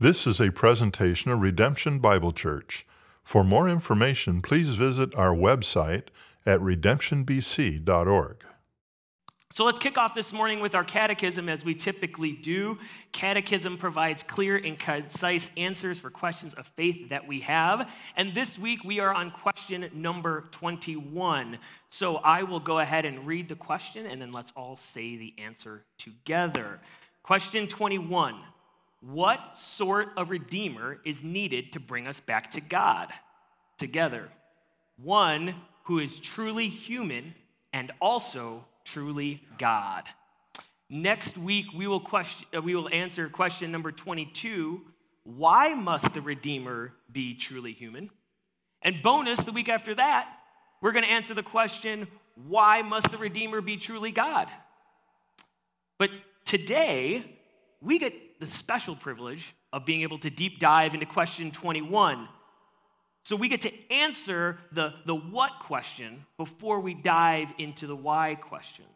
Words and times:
This 0.00 0.28
is 0.28 0.40
a 0.40 0.52
presentation 0.52 1.32
of 1.32 1.40
Redemption 1.40 1.98
Bible 1.98 2.30
Church. 2.30 2.86
For 3.24 3.42
more 3.42 3.68
information, 3.68 4.40
please 4.42 4.74
visit 4.74 5.12
our 5.16 5.34
website 5.34 6.04
at 6.46 6.60
redemptionbc.org. 6.60 8.44
So 9.50 9.64
let's 9.64 9.80
kick 9.80 9.98
off 9.98 10.14
this 10.14 10.32
morning 10.32 10.60
with 10.60 10.76
our 10.76 10.84
catechism 10.84 11.48
as 11.48 11.64
we 11.64 11.74
typically 11.74 12.30
do. 12.30 12.78
Catechism 13.10 13.76
provides 13.76 14.22
clear 14.22 14.56
and 14.58 14.78
concise 14.78 15.50
answers 15.56 15.98
for 15.98 16.10
questions 16.10 16.54
of 16.54 16.68
faith 16.68 17.08
that 17.08 17.26
we 17.26 17.40
have. 17.40 17.90
And 18.14 18.32
this 18.32 18.56
week 18.56 18.84
we 18.84 19.00
are 19.00 19.12
on 19.12 19.32
question 19.32 19.90
number 19.92 20.44
21. 20.52 21.58
So 21.90 22.18
I 22.18 22.44
will 22.44 22.60
go 22.60 22.78
ahead 22.78 23.04
and 23.04 23.26
read 23.26 23.48
the 23.48 23.56
question 23.56 24.06
and 24.06 24.22
then 24.22 24.30
let's 24.30 24.52
all 24.54 24.76
say 24.76 25.16
the 25.16 25.34
answer 25.38 25.82
together. 25.98 26.78
Question 27.24 27.66
21 27.66 28.36
What 29.00 29.56
sort 29.56 30.08
of 30.16 30.30
redeemer 30.30 30.98
is 31.04 31.22
needed 31.22 31.72
to 31.72 31.80
bring 31.80 32.06
us 32.06 32.20
back 32.20 32.50
to 32.52 32.60
God? 32.60 33.12
Together. 33.76 34.28
One 34.96 35.54
who 35.84 36.00
is 36.00 36.18
truly 36.18 36.68
human 36.68 37.34
and 37.72 37.92
also 38.00 38.64
truly 38.84 39.42
God. 39.56 40.04
Next 40.90 41.38
week, 41.38 41.66
we 41.74 41.86
will, 41.86 42.00
question, 42.00 42.46
uh, 42.56 42.62
we 42.62 42.74
will 42.74 42.88
answer 42.88 43.28
question 43.28 43.70
number 43.70 43.92
22 43.92 44.80
why 45.24 45.74
must 45.74 46.14
the 46.14 46.22
Redeemer 46.22 46.94
be 47.12 47.34
truly 47.34 47.74
human? 47.74 48.08
And 48.80 49.02
bonus, 49.02 49.40
the 49.40 49.52
week 49.52 49.68
after 49.68 49.94
that, 49.94 50.26
we're 50.80 50.92
going 50.92 51.04
to 51.04 51.10
answer 51.10 51.34
the 51.34 51.42
question 51.42 52.08
why 52.46 52.80
must 52.80 53.10
the 53.10 53.18
Redeemer 53.18 53.60
be 53.60 53.76
truly 53.76 54.10
God? 54.10 54.48
But 55.98 56.10
today, 56.46 57.37
we 57.80 57.98
get 57.98 58.40
the 58.40 58.46
special 58.46 58.96
privilege 58.96 59.54
of 59.72 59.84
being 59.84 60.02
able 60.02 60.18
to 60.18 60.30
deep 60.30 60.58
dive 60.58 60.94
into 60.94 61.06
question 61.06 61.50
21 61.50 62.28
so 63.28 63.36
we 63.36 63.48
get 63.48 63.60
to 63.60 63.92
answer 63.92 64.56
the, 64.72 64.94
the 65.04 65.14
what 65.14 65.58
question 65.60 66.24
before 66.38 66.80
we 66.80 66.94
dive 66.94 67.52
into 67.58 67.86
the 67.86 67.94
why 67.94 68.36
questions. 68.36 68.88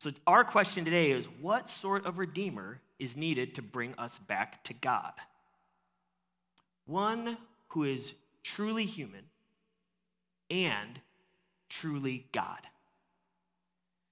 So 0.00 0.10
our 0.26 0.42
question 0.42 0.84
today 0.84 1.12
is 1.12 1.26
what 1.40 1.68
sort 1.68 2.06
of 2.06 2.18
redeemer 2.18 2.80
is 2.98 3.16
needed 3.16 3.54
to 3.54 3.62
bring 3.62 3.94
us 3.98 4.18
back 4.18 4.64
to 4.64 4.74
God? 4.74 5.12
One 6.86 7.38
who 7.68 7.84
is 7.84 8.14
truly 8.42 8.84
human 8.84 9.22
and 10.50 10.98
truly 11.68 12.26
God. 12.32 12.66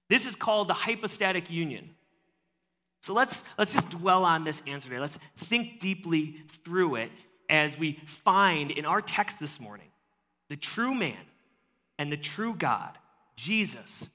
This 0.07 0.25
is 0.25 0.37
called 0.37 0.69
the 0.69 0.73
hypostatic 0.73 1.49
union. 1.49 1.89
So 3.05 3.13
let's, 3.13 3.43
let's 3.59 3.71
just 3.71 3.91
dwell 3.91 4.25
on 4.25 4.45
this 4.45 4.63
answer 4.65 4.89
today. 4.89 4.99
Let's 4.99 5.19
think 5.37 5.79
deeply 5.79 6.37
through 6.63 6.95
it 6.95 7.11
as 7.51 7.77
we 7.77 7.99
find 8.07 8.71
in 8.71 8.83
our 8.83 8.99
text 8.99 9.39
this 9.39 9.59
morning 9.59 9.89
the 10.49 10.55
true 10.55 10.95
man 10.95 11.23
and 11.99 12.11
the 12.11 12.17
true 12.17 12.55
God, 12.55 12.97
Jesus, 13.35 14.09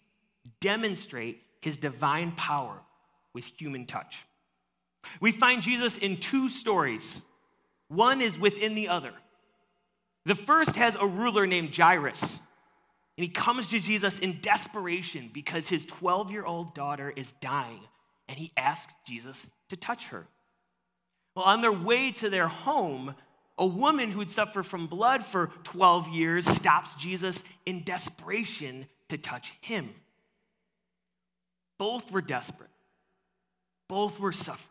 demonstrate 0.58 1.40
his 1.60 1.76
divine 1.76 2.32
power 2.32 2.80
with 3.32 3.44
human 3.44 3.86
touch. 3.86 4.26
We 5.20 5.30
find 5.30 5.62
Jesus 5.62 5.96
in 5.96 6.16
two 6.16 6.48
stories. 6.48 7.20
One 7.86 8.20
is 8.20 8.40
within 8.40 8.74
the 8.74 8.88
other. 8.88 9.12
The 10.26 10.34
first 10.34 10.74
has 10.74 10.96
a 10.96 11.06
ruler 11.06 11.46
named 11.46 11.76
Jairus, 11.76 12.40
and 13.16 13.24
he 13.24 13.28
comes 13.28 13.68
to 13.68 13.78
Jesus 13.78 14.18
in 14.18 14.40
desperation 14.40 15.30
because 15.32 15.68
his 15.68 15.86
12 15.86 16.32
year 16.32 16.44
old 16.44 16.74
daughter 16.74 17.12
is 17.14 17.30
dying, 17.34 17.84
and 18.30 18.38
he 18.38 18.52
asks 18.56 18.94
Jesus 19.04 19.48
to 19.68 19.76
touch 19.76 20.06
her. 20.06 20.24
Well, 21.34 21.44
on 21.44 21.62
their 21.62 21.72
way 21.72 22.12
to 22.12 22.30
their 22.30 22.46
home, 22.46 23.16
a 23.58 23.66
woman 23.66 24.12
who'd 24.12 24.30
suffered 24.30 24.62
from 24.62 24.86
blood 24.86 25.26
for 25.26 25.50
12 25.64 26.08
years 26.08 26.46
stops 26.46 26.94
Jesus 26.94 27.42
in 27.66 27.82
desperation 27.82 28.86
to 29.08 29.18
touch 29.18 29.52
him. 29.60 29.90
Both 31.76 32.12
were 32.12 32.22
desperate, 32.22 32.70
both 33.88 34.20
were 34.20 34.32
suffering. 34.32 34.68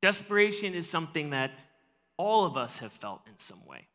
Desperation 0.00 0.72
is 0.72 0.88
something 0.88 1.30
that 1.30 1.50
all 2.16 2.46
of 2.46 2.56
us 2.56 2.78
have 2.78 2.92
felt 2.92 3.20
in 3.26 3.38
some 3.38 3.64
way. 3.66 3.86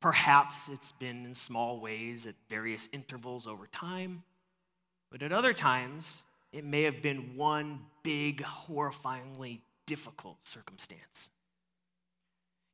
Perhaps 0.00 0.68
it's 0.68 0.92
been 0.92 1.26
in 1.26 1.34
small 1.34 1.80
ways 1.80 2.28
at 2.28 2.36
various 2.48 2.88
intervals 2.92 3.48
over 3.48 3.66
time, 3.66 4.22
but 5.10 5.22
at 5.24 5.32
other 5.32 5.52
times, 5.52 6.22
it 6.52 6.64
may 6.64 6.82
have 6.82 7.02
been 7.02 7.36
one 7.36 7.80
big, 8.02 8.42
horrifyingly 8.42 9.60
difficult 9.86 10.36
circumstance. 10.46 11.30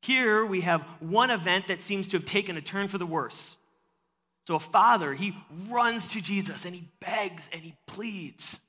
Here 0.03 0.45
we 0.45 0.63
have 0.63 0.83
one 1.01 1.31
event 1.31 1.69
that 1.69 1.81
seems 1.81 2.09
to 2.09 2.17
have 2.17 2.25
taken 2.25 2.57
a 2.57 2.61
turn 2.61 2.89
for 2.89 2.99
the 2.99 3.07
worse. 3.07 3.57
So 4.47 4.55
a 4.55 4.61
father, 4.61 5.13
he 5.15 5.37
runs 5.69 6.09
to 6.09 6.21
Jesus 6.21 6.65
and 6.65 6.75
he 6.75 6.89
begs 7.01 7.51
and 7.53 7.63
he 7.63 7.75
pleads. 7.87 8.61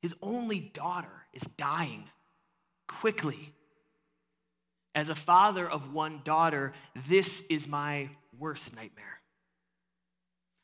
His 0.00 0.14
only 0.22 0.60
daughter 0.60 1.26
is 1.32 1.42
dying 1.56 2.04
quickly. 2.88 3.52
As 4.94 5.08
a 5.08 5.14
father 5.14 5.68
of 5.68 5.92
one 5.92 6.22
daughter, 6.24 6.72
this 7.06 7.42
is 7.48 7.68
my 7.68 8.08
worst 8.38 8.74
nightmare. 8.74 9.17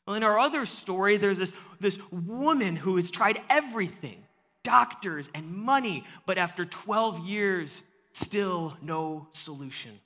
Well, 0.05 0.15
in 0.15 0.23
our 0.23 0.39
other 0.39 0.65
story, 0.65 1.17
there's 1.17 1.39
this, 1.39 1.53
this 1.79 1.97
woman 2.11 2.75
who 2.75 2.95
has 2.95 3.09
tried 3.09 3.41
everything 3.49 4.23
doctors 4.63 5.29
and 5.35 5.51
money, 5.55 6.03
but 6.25 6.39
after 6.39 6.65
12 6.65 7.19
years, 7.19 7.83
Still 8.15 8.77
no 8.81 9.27
solution. 9.33 9.99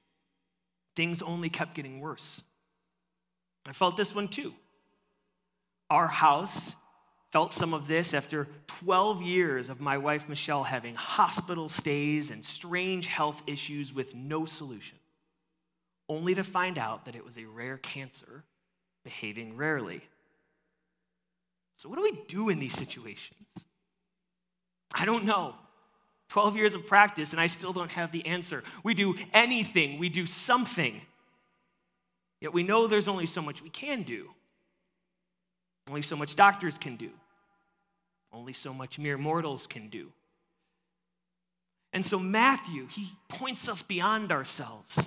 Things 0.95 1.21
only 1.21 1.47
kept 1.47 1.75
getting 1.75 1.99
worse. 1.99 2.41
I 3.67 3.71
felt 3.71 3.97
this 3.97 4.15
one 4.15 4.29
too. 4.29 4.55
Our 5.91 6.07
house 6.07 6.75
felt 7.31 7.53
some 7.53 7.71
of 7.71 7.87
this 7.87 8.15
after 8.15 8.47
12 8.65 9.21
years 9.21 9.69
of 9.69 9.79
my 9.79 9.99
wife 9.99 10.27
Michelle 10.27 10.63
having 10.63 10.95
hospital 10.95 11.69
stays 11.69 12.31
and 12.31 12.43
strange 12.43 13.05
health 13.05 13.43
issues 13.45 13.93
with 13.93 14.15
no 14.15 14.45
solution, 14.45 14.97
only 16.09 16.33
to 16.33 16.43
find 16.43 16.79
out 16.79 17.05
that 17.05 17.15
it 17.15 17.23
was 17.23 17.37
a 17.37 17.45
rare 17.45 17.77
cancer 17.77 18.43
behaving 19.03 19.57
rarely. 19.57 20.01
So, 21.77 21.87
what 21.89 21.95
do 21.95 22.03
we 22.03 22.23
do 22.27 22.49
in 22.49 22.59
these 22.59 22.73
situations? 22.73 23.47
I 24.93 25.05
don't 25.05 25.25
know. 25.25 25.55
12 26.29 26.55
years 26.57 26.75
of 26.75 26.85
practice, 26.85 27.31
and 27.31 27.41
I 27.41 27.47
still 27.47 27.73
don't 27.73 27.91
have 27.91 28.11
the 28.11 28.25
answer. 28.25 28.63
We 28.83 28.93
do 28.93 29.15
anything, 29.33 29.97
we 29.97 30.09
do 30.09 30.25
something. 30.25 31.01
Yet 32.39 32.53
we 32.53 32.63
know 32.63 32.87
there's 32.87 33.07
only 33.07 33.25
so 33.25 33.41
much 33.41 33.61
we 33.61 33.69
can 33.69 34.03
do, 34.03 34.29
only 35.87 36.01
so 36.01 36.15
much 36.15 36.35
doctors 36.35 36.77
can 36.77 36.95
do, 36.95 37.09
only 38.31 38.53
so 38.53 38.73
much 38.73 38.99
mere 38.99 39.17
mortals 39.17 39.67
can 39.67 39.89
do. 39.89 40.11
And 41.91 42.05
so, 42.05 42.19
Matthew, 42.19 42.87
he 42.87 43.11
points 43.27 43.67
us 43.67 43.81
beyond 43.81 44.31
ourselves 44.31 44.99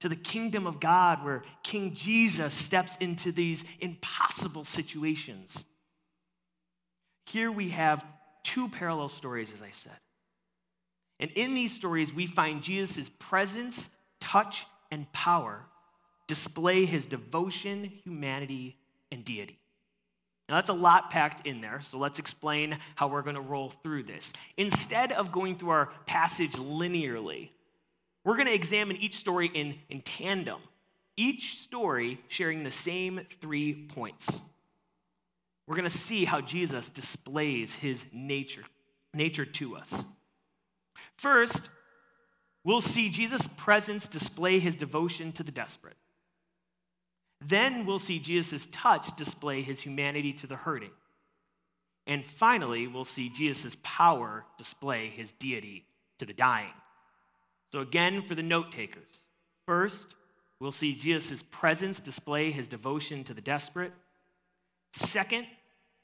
to 0.00 0.08
the 0.08 0.16
kingdom 0.16 0.66
of 0.66 0.80
God 0.80 1.24
where 1.24 1.42
King 1.62 1.94
Jesus 1.94 2.54
steps 2.54 2.96
into 2.96 3.32
these 3.32 3.64
impossible 3.80 4.64
situations. 4.64 5.64
Here 7.26 7.50
we 7.50 7.70
have 7.70 8.04
two 8.44 8.68
parallel 8.68 9.08
stories, 9.08 9.52
as 9.52 9.62
I 9.62 9.70
said. 9.72 9.96
And 11.20 11.30
in 11.32 11.54
these 11.54 11.74
stories, 11.74 12.12
we 12.12 12.26
find 12.26 12.62
Jesus' 12.62 13.10
presence, 13.18 13.90
touch, 14.20 14.66
and 14.90 15.10
power 15.12 15.64
display 16.28 16.84
his 16.84 17.06
devotion, 17.06 17.84
humanity, 18.04 18.76
and 19.10 19.24
deity. 19.24 19.58
Now, 20.48 20.54
that's 20.54 20.70
a 20.70 20.74
lot 20.74 21.10
packed 21.10 21.46
in 21.46 21.60
there, 21.60 21.80
so 21.80 21.98
let's 21.98 22.18
explain 22.18 22.78
how 22.94 23.08
we're 23.08 23.22
going 23.22 23.34
to 23.34 23.40
roll 23.40 23.72
through 23.82 24.04
this. 24.04 24.32
Instead 24.56 25.12
of 25.12 25.32
going 25.32 25.56
through 25.56 25.70
our 25.70 25.90
passage 26.06 26.52
linearly, 26.52 27.50
we're 28.28 28.36
going 28.36 28.46
to 28.46 28.52
examine 28.52 28.98
each 28.98 29.16
story 29.16 29.50
in, 29.54 29.74
in 29.88 30.02
tandem, 30.02 30.60
each 31.16 31.60
story 31.60 32.20
sharing 32.28 32.62
the 32.62 32.70
same 32.70 33.22
three 33.40 33.72
points. 33.72 34.42
We're 35.66 35.76
going 35.76 35.88
to 35.88 35.98
see 35.98 36.26
how 36.26 36.42
Jesus 36.42 36.90
displays 36.90 37.72
his 37.72 38.04
nature, 38.12 38.64
nature 39.14 39.46
to 39.46 39.76
us. 39.76 40.04
First, 41.16 41.70
we'll 42.64 42.82
see 42.82 43.08
Jesus' 43.08 43.48
presence 43.56 44.06
display 44.06 44.58
his 44.58 44.74
devotion 44.74 45.32
to 45.32 45.42
the 45.42 45.50
desperate. 45.50 45.96
Then 47.40 47.86
we'll 47.86 47.98
see 47.98 48.18
Jesus' 48.18 48.68
touch 48.70 49.16
display 49.16 49.62
his 49.62 49.80
humanity 49.80 50.34
to 50.34 50.46
the 50.46 50.56
hurting. 50.56 50.92
And 52.06 52.26
finally, 52.26 52.88
we'll 52.88 53.06
see 53.06 53.30
Jesus' 53.30 53.78
power 53.82 54.44
display 54.58 55.08
his 55.08 55.32
deity 55.32 55.86
to 56.18 56.26
the 56.26 56.34
dying. 56.34 56.74
So, 57.72 57.80
again, 57.80 58.22
for 58.22 58.34
the 58.34 58.42
note 58.42 58.72
takers, 58.72 59.24
first, 59.66 60.14
we'll 60.60 60.72
see 60.72 60.94
Jesus' 60.94 61.42
presence 61.42 62.00
display 62.00 62.50
his 62.50 62.66
devotion 62.68 63.24
to 63.24 63.34
the 63.34 63.40
desperate. 63.40 63.92
Second, 64.92 65.46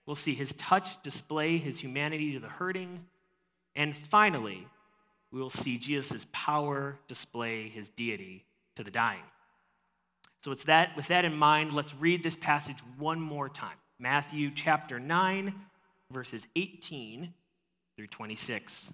we'll 0.06 0.16
see 0.16 0.34
his 0.34 0.54
touch 0.54 1.00
display 1.02 1.56
his 1.56 1.78
humanity 1.78 2.32
to 2.32 2.40
the 2.40 2.48
hurting. 2.48 3.04
And 3.74 3.96
finally, 3.96 4.66
we 5.32 5.40
will 5.40 5.50
see 5.50 5.78
Jesus' 5.78 6.26
power 6.32 6.98
display 7.08 7.68
his 7.68 7.88
deity 7.88 8.44
to 8.76 8.84
the 8.84 8.90
dying. 8.90 9.22
So 10.42 10.50
it's 10.52 10.64
that 10.64 10.94
with 10.94 11.08
that 11.08 11.24
in 11.24 11.34
mind, 11.34 11.72
let's 11.72 11.94
read 11.94 12.22
this 12.22 12.36
passage 12.36 12.76
one 12.98 13.20
more 13.20 13.48
time. 13.48 13.78
Matthew 13.98 14.50
chapter 14.54 15.00
9 15.00 15.54
verses 16.10 16.46
18 16.54 17.32
through 17.96 18.06
26. 18.06 18.92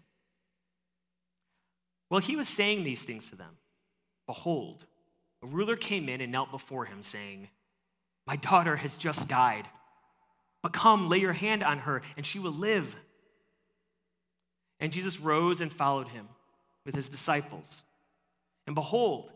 While 2.11 2.21
he 2.21 2.35
was 2.35 2.49
saying 2.49 2.83
these 2.83 3.05
things 3.05 3.31
to 3.31 3.37
them, 3.37 3.57
behold, 4.27 4.85
a 5.45 5.47
ruler 5.47 5.77
came 5.77 6.09
in 6.09 6.21
and 6.21 6.33
knelt 6.33 6.51
before 6.51 6.85
him, 6.85 7.03
saying, 7.03 7.49
My 8.27 8.35
daughter 8.35 8.75
has 8.75 8.97
just 8.97 9.29
died, 9.29 9.69
but 10.61 10.73
come, 10.73 11.09
lay 11.09 11.19
your 11.19 11.33
hand 11.33 11.63
on 11.63 11.79
her, 11.79 12.03
and 12.17 12.27
she 12.27 12.41
will 12.41 12.53
live. 12.53 12.97
And 14.81 14.93
Jesus 14.93 15.21
rose 15.21 15.61
and 15.61 15.73
followed 15.73 16.09
him 16.09 16.29
with 16.85 16.97
his 16.97 17.09
disciples. 17.09 17.85
And 18.67 18.75
behold, 18.75 19.31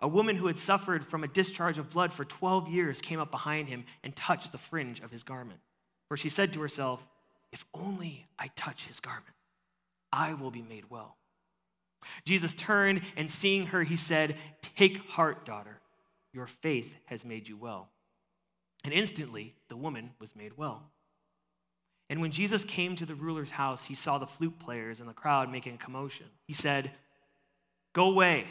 a 0.00 0.08
woman 0.08 0.36
who 0.36 0.46
had 0.46 0.58
suffered 0.58 1.04
from 1.06 1.24
a 1.24 1.28
discharge 1.28 1.76
of 1.76 1.90
blood 1.90 2.10
for 2.10 2.24
12 2.24 2.68
years 2.68 3.02
came 3.02 3.20
up 3.20 3.30
behind 3.30 3.68
him 3.68 3.84
and 4.02 4.16
touched 4.16 4.50
the 4.50 4.58
fringe 4.58 5.00
of 5.00 5.10
his 5.10 5.24
garment. 5.24 5.60
For 6.08 6.16
she 6.16 6.30
said 6.30 6.54
to 6.54 6.60
herself, 6.62 7.06
If 7.52 7.66
only 7.74 8.26
I 8.38 8.48
touch 8.56 8.86
his 8.86 8.98
garment, 8.98 9.34
I 10.10 10.32
will 10.32 10.50
be 10.50 10.62
made 10.62 10.88
well. 10.88 11.18
Jesus 12.24 12.54
turned 12.54 13.02
and 13.16 13.30
seeing 13.30 13.66
her, 13.66 13.82
he 13.82 13.96
said, 13.96 14.36
Take 14.76 14.98
heart, 15.08 15.44
daughter, 15.44 15.80
your 16.32 16.46
faith 16.46 16.94
has 17.06 17.24
made 17.24 17.48
you 17.48 17.56
well. 17.56 17.88
And 18.84 18.92
instantly 18.92 19.54
the 19.68 19.76
woman 19.76 20.10
was 20.18 20.36
made 20.36 20.56
well. 20.56 20.82
And 22.10 22.20
when 22.20 22.30
Jesus 22.30 22.64
came 22.64 22.96
to 22.96 23.06
the 23.06 23.14
ruler's 23.14 23.50
house, 23.50 23.84
he 23.86 23.94
saw 23.94 24.18
the 24.18 24.26
flute 24.26 24.58
players 24.58 25.00
and 25.00 25.08
the 25.08 25.14
crowd 25.14 25.50
making 25.50 25.74
a 25.74 25.78
commotion. 25.78 26.26
He 26.46 26.52
said, 26.52 26.90
Go 27.94 28.10
away, 28.10 28.46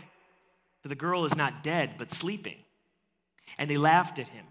for 0.82 0.88
the 0.88 0.96
girl 0.96 1.26
is 1.26 1.36
not 1.36 1.64
dead, 1.64 1.96
but 1.98 2.10
sleeping. 2.10 2.58
And 3.58 3.70
they 3.70 3.78
laughed 3.78 4.18
at 4.20 4.30
him. 4.30 4.46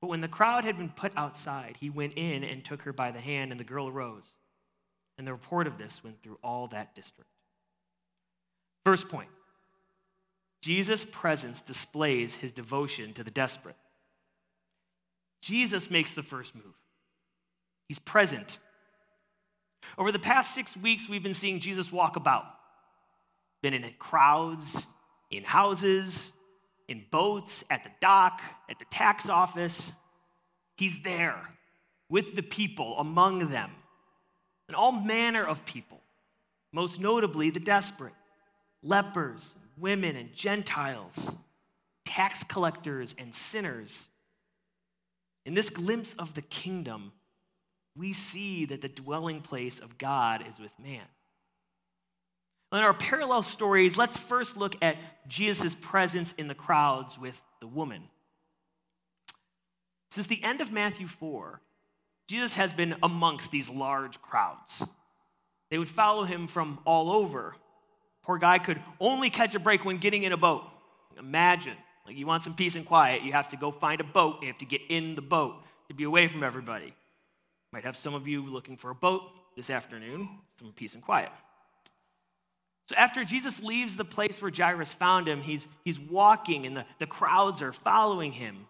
But 0.00 0.08
when 0.08 0.20
the 0.20 0.28
crowd 0.28 0.64
had 0.64 0.76
been 0.76 0.90
put 0.90 1.12
outside, 1.16 1.76
he 1.80 1.88
went 1.88 2.14
in 2.14 2.44
and 2.44 2.64
took 2.64 2.82
her 2.82 2.92
by 2.92 3.12
the 3.12 3.20
hand, 3.20 3.52
and 3.52 3.60
the 3.60 3.64
girl 3.64 3.88
arose. 3.88 4.24
And 5.16 5.26
the 5.26 5.32
report 5.32 5.66
of 5.66 5.78
this 5.78 6.02
went 6.02 6.22
through 6.22 6.38
all 6.42 6.66
that 6.68 6.94
district. 6.94 7.30
First 8.84 9.08
point 9.08 9.28
Jesus' 10.62 11.04
presence 11.04 11.60
displays 11.60 12.34
his 12.34 12.52
devotion 12.52 13.12
to 13.14 13.24
the 13.24 13.30
desperate. 13.30 13.76
Jesus 15.42 15.90
makes 15.90 16.12
the 16.12 16.22
first 16.22 16.54
move, 16.54 16.74
he's 17.88 17.98
present. 17.98 18.58
Over 19.98 20.12
the 20.12 20.18
past 20.18 20.54
six 20.54 20.76
weeks, 20.76 21.08
we've 21.08 21.24
been 21.24 21.34
seeing 21.34 21.58
Jesus 21.58 21.90
walk 21.90 22.14
about, 22.14 22.44
been 23.62 23.74
in 23.74 23.84
crowds, 23.98 24.86
in 25.30 25.42
houses, 25.42 26.32
in 26.88 27.04
boats, 27.10 27.64
at 27.68 27.82
the 27.82 27.90
dock, 28.00 28.40
at 28.70 28.78
the 28.78 28.84
tax 28.86 29.28
office. 29.28 29.92
He's 30.76 31.02
there 31.02 31.36
with 32.08 32.36
the 32.36 32.42
people, 32.42 32.96
among 32.98 33.50
them, 33.50 33.72
and 34.68 34.76
all 34.76 34.92
manner 34.92 35.44
of 35.44 35.64
people, 35.66 36.00
most 36.72 37.00
notably 37.00 37.50
the 37.50 37.60
desperate 37.60 38.14
lepers, 38.82 39.54
women, 39.78 40.16
and 40.16 40.32
Gentiles, 40.34 41.36
tax 42.04 42.42
collectors, 42.44 43.14
and 43.18 43.34
sinners. 43.34 44.08
In 45.44 45.54
this 45.54 45.70
glimpse 45.70 46.14
of 46.14 46.34
the 46.34 46.42
kingdom, 46.42 47.12
we 47.96 48.12
see 48.12 48.64
that 48.66 48.80
the 48.80 48.88
dwelling 48.88 49.40
place 49.40 49.78
of 49.78 49.98
God 49.98 50.44
is 50.48 50.58
with 50.58 50.72
man. 50.82 51.02
In 52.72 52.78
our 52.78 52.94
parallel 52.94 53.42
stories, 53.42 53.98
let's 53.98 54.16
first 54.16 54.56
look 54.56 54.76
at 54.82 54.96
Jesus' 55.28 55.74
presence 55.74 56.32
in 56.38 56.48
the 56.48 56.54
crowds 56.54 57.18
with 57.18 57.38
the 57.60 57.66
woman. 57.66 58.02
Since 60.10 60.26
the 60.26 60.42
end 60.42 60.62
of 60.62 60.72
Matthew 60.72 61.06
4, 61.06 61.60
Jesus 62.28 62.54
has 62.54 62.72
been 62.72 62.94
amongst 63.02 63.50
these 63.50 63.68
large 63.68 64.22
crowds. 64.22 64.82
They 65.70 65.78
would 65.78 65.88
follow 65.88 66.24
him 66.24 66.46
from 66.46 66.78
all 66.86 67.10
over, 67.10 67.56
Poor 68.22 68.38
guy 68.38 68.58
could 68.58 68.80
only 69.00 69.30
catch 69.30 69.54
a 69.54 69.58
break 69.58 69.84
when 69.84 69.98
getting 69.98 70.22
in 70.22 70.32
a 70.32 70.36
boat. 70.36 70.64
Imagine, 71.18 71.76
like 72.06 72.16
you 72.16 72.26
want 72.26 72.42
some 72.42 72.54
peace 72.54 72.76
and 72.76 72.86
quiet, 72.86 73.22
you 73.22 73.32
have 73.32 73.48
to 73.50 73.56
go 73.56 73.70
find 73.70 74.00
a 74.00 74.04
boat, 74.04 74.36
you 74.40 74.48
have 74.48 74.58
to 74.58 74.64
get 74.64 74.80
in 74.88 75.14
the 75.14 75.22
boat 75.22 75.56
to 75.88 75.94
be 75.94 76.04
away 76.04 76.28
from 76.28 76.42
everybody. 76.42 76.94
Might 77.72 77.84
have 77.84 77.96
some 77.96 78.14
of 78.14 78.28
you 78.28 78.44
looking 78.44 78.76
for 78.76 78.90
a 78.90 78.94
boat 78.94 79.22
this 79.56 79.70
afternoon, 79.70 80.28
some 80.58 80.72
peace 80.72 80.94
and 80.94 81.02
quiet. 81.02 81.30
So 82.88 82.96
after 82.96 83.24
Jesus 83.24 83.62
leaves 83.62 83.96
the 83.96 84.04
place 84.04 84.42
where 84.42 84.50
Jairus 84.54 84.92
found 84.92 85.28
him, 85.28 85.40
he's, 85.40 85.66
he's 85.84 85.98
walking 85.98 86.66
and 86.66 86.76
the, 86.76 86.84
the 86.98 87.06
crowds 87.06 87.62
are 87.62 87.72
following 87.72 88.32
him. 88.32 88.66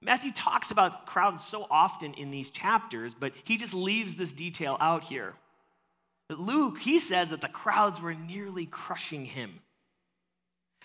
Matthew 0.00 0.30
talks 0.32 0.70
about 0.70 1.06
crowds 1.06 1.44
so 1.44 1.66
often 1.70 2.14
in 2.14 2.30
these 2.30 2.50
chapters, 2.50 3.14
but 3.18 3.32
he 3.44 3.56
just 3.56 3.74
leaves 3.74 4.14
this 4.14 4.32
detail 4.32 4.76
out 4.80 5.02
here. 5.02 5.34
But 6.28 6.38
Luke, 6.38 6.78
he 6.78 6.98
says 6.98 7.30
that 7.30 7.40
the 7.40 7.48
crowds 7.48 8.00
were 8.00 8.14
nearly 8.14 8.66
crushing 8.66 9.24
him. 9.24 9.60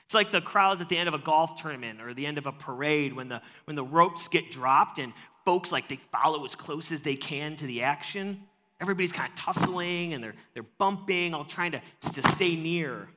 It's 0.06 0.14
like 0.14 0.32
the 0.32 0.42
crowds 0.42 0.82
at 0.82 0.90
the 0.90 0.98
end 0.98 1.08
of 1.08 1.14
a 1.14 1.20
golf 1.20 1.62
tournament 1.62 2.02
or 2.02 2.14
the 2.14 2.26
end 2.26 2.38
of 2.38 2.46
a 2.46 2.52
parade 2.52 3.14
when 3.14 3.30
the, 3.30 3.42
when 3.66 3.76
the 3.76 3.84
ropes 3.84 4.28
get 4.28 4.52
dropped 4.52 5.00
and 5.00 5.12
folks 5.46 5.72
like 5.72 5.90
they 5.90 6.00
follow 6.12 6.46
as 6.46 6.56
close 6.56 6.92
as 6.92 7.02
they 7.02 7.16
can 7.16 7.56
to 7.58 7.68
the 7.68 7.84
action. 7.84 8.42
Everybody's 8.80 9.12
kind 9.12 9.30
of 9.30 9.36
tussling 9.36 10.14
and 10.14 10.24
they're, 10.24 10.36
they're 10.54 10.66
bumping, 10.78 11.34
all 11.34 11.46
trying 11.46 11.72
to, 11.74 11.82
to 12.14 12.28
stay 12.30 12.56
near. 12.56 13.10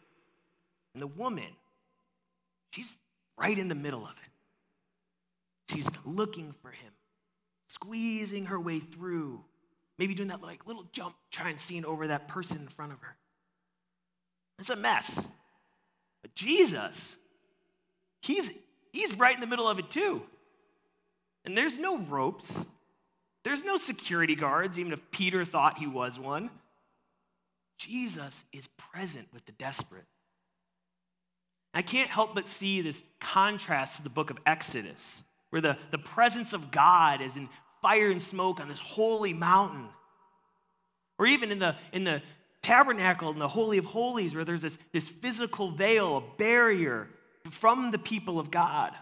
And 0.94 1.02
the 1.02 1.06
woman, 1.06 1.48
she's 2.70 2.98
right 3.38 3.58
in 3.58 3.68
the 3.68 3.74
middle 3.74 4.04
of 4.04 4.12
it. 4.12 5.74
She's 5.74 5.90
looking 6.04 6.54
for 6.62 6.70
him, 6.70 6.92
squeezing 7.68 8.46
her 8.46 8.58
way 8.58 8.78
through 8.78 9.44
Maybe 9.98 10.14
doing 10.14 10.28
that 10.28 10.42
like 10.42 10.66
little 10.66 10.84
jump, 10.92 11.14
trying 11.30 11.56
to 11.56 11.62
seeing 11.62 11.84
over 11.84 12.08
that 12.08 12.28
person 12.28 12.60
in 12.60 12.68
front 12.68 12.92
of 12.92 13.00
her. 13.00 13.16
It's 14.58 14.70
a 14.70 14.76
mess. 14.76 15.28
But 16.22 16.34
Jesus, 16.34 17.16
he's 18.20 18.52
he's 18.92 19.14
right 19.14 19.34
in 19.34 19.40
the 19.40 19.46
middle 19.46 19.68
of 19.68 19.78
it 19.78 19.90
too. 19.90 20.22
And 21.44 21.56
there's 21.56 21.78
no 21.78 21.98
ropes. 21.98 22.66
There's 23.44 23.62
no 23.62 23.76
security 23.76 24.34
guards, 24.34 24.78
even 24.78 24.92
if 24.92 25.00
Peter 25.12 25.44
thought 25.44 25.78
he 25.78 25.86
was 25.86 26.18
one. 26.18 26.50
Jesus 27.78 28.44
is 28.52 28.66
present 28.66 29.28
with 29.32 29.46
the 29.46 29.52
desperate. 29.52 30.06
I 31.72 31.82
can't 31.82 32.10
help 32.10 32.34
but 32.34 32.48
see 32.48 32.80
this 32.80 33.02
contrast 33.20 33.98
to 33.98 34.02
the 34.02 34.10
book 34.10 34.30
of 34.30 34.38
Exodus, 34.46 35.22
where 35.50 35.60
the, 35.60 35.76
the 35.90 35.98
presence 35.98 36.54
of 36.54 36.70
God 36.70 37.20
is 37.20 37.36
in 37.36 37.48
fire 37.86 38.10
and 38.10 38.20
smoke 38.20 38.58
on 38.58 38.66
this 38.66 38.80
holy 38.80 39.32
mountain. 39.32 39.86
Or 41.20 41.26
even 41.26 41.52
in 41.52 41.60
the, 41.60 41.76
in 41.92 42.02
the 42.02 42.20
tabernacle, 42.60 43.30
in 43.30 43.38
the 43.38 43.46
Holy 43.46 43.78
of 43.78 43.84
Holies, 43.84 44.34
where 44.34 44.44
there's 44.44 44.62
this, 44.62 44.76
this 44.90 45.08
physical 45.08 45.70
veil, 45.70 46.16
a 46.16 46.36
barrier 46.36 47.06
from 47.48 47.92
the 47.92 47.98
people 47.98 48.40
of 48.40 48.50
God. 48.50 48.92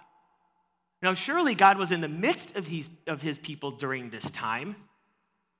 Now, 1.03 1.15
surely 1.15 1.55
God 1.55 1.79
was 1.79 1.93
in 1.93 2.03
the 2.03 2.09
midst 2.09 2.57
of 2.57 2.67
his, 2.67 2.91
of 3.07 3.23
his 3.23 3.39
people 3.39 3.71
during 3.71 4.11
this 4.11 4.31
time. 4.31 4.77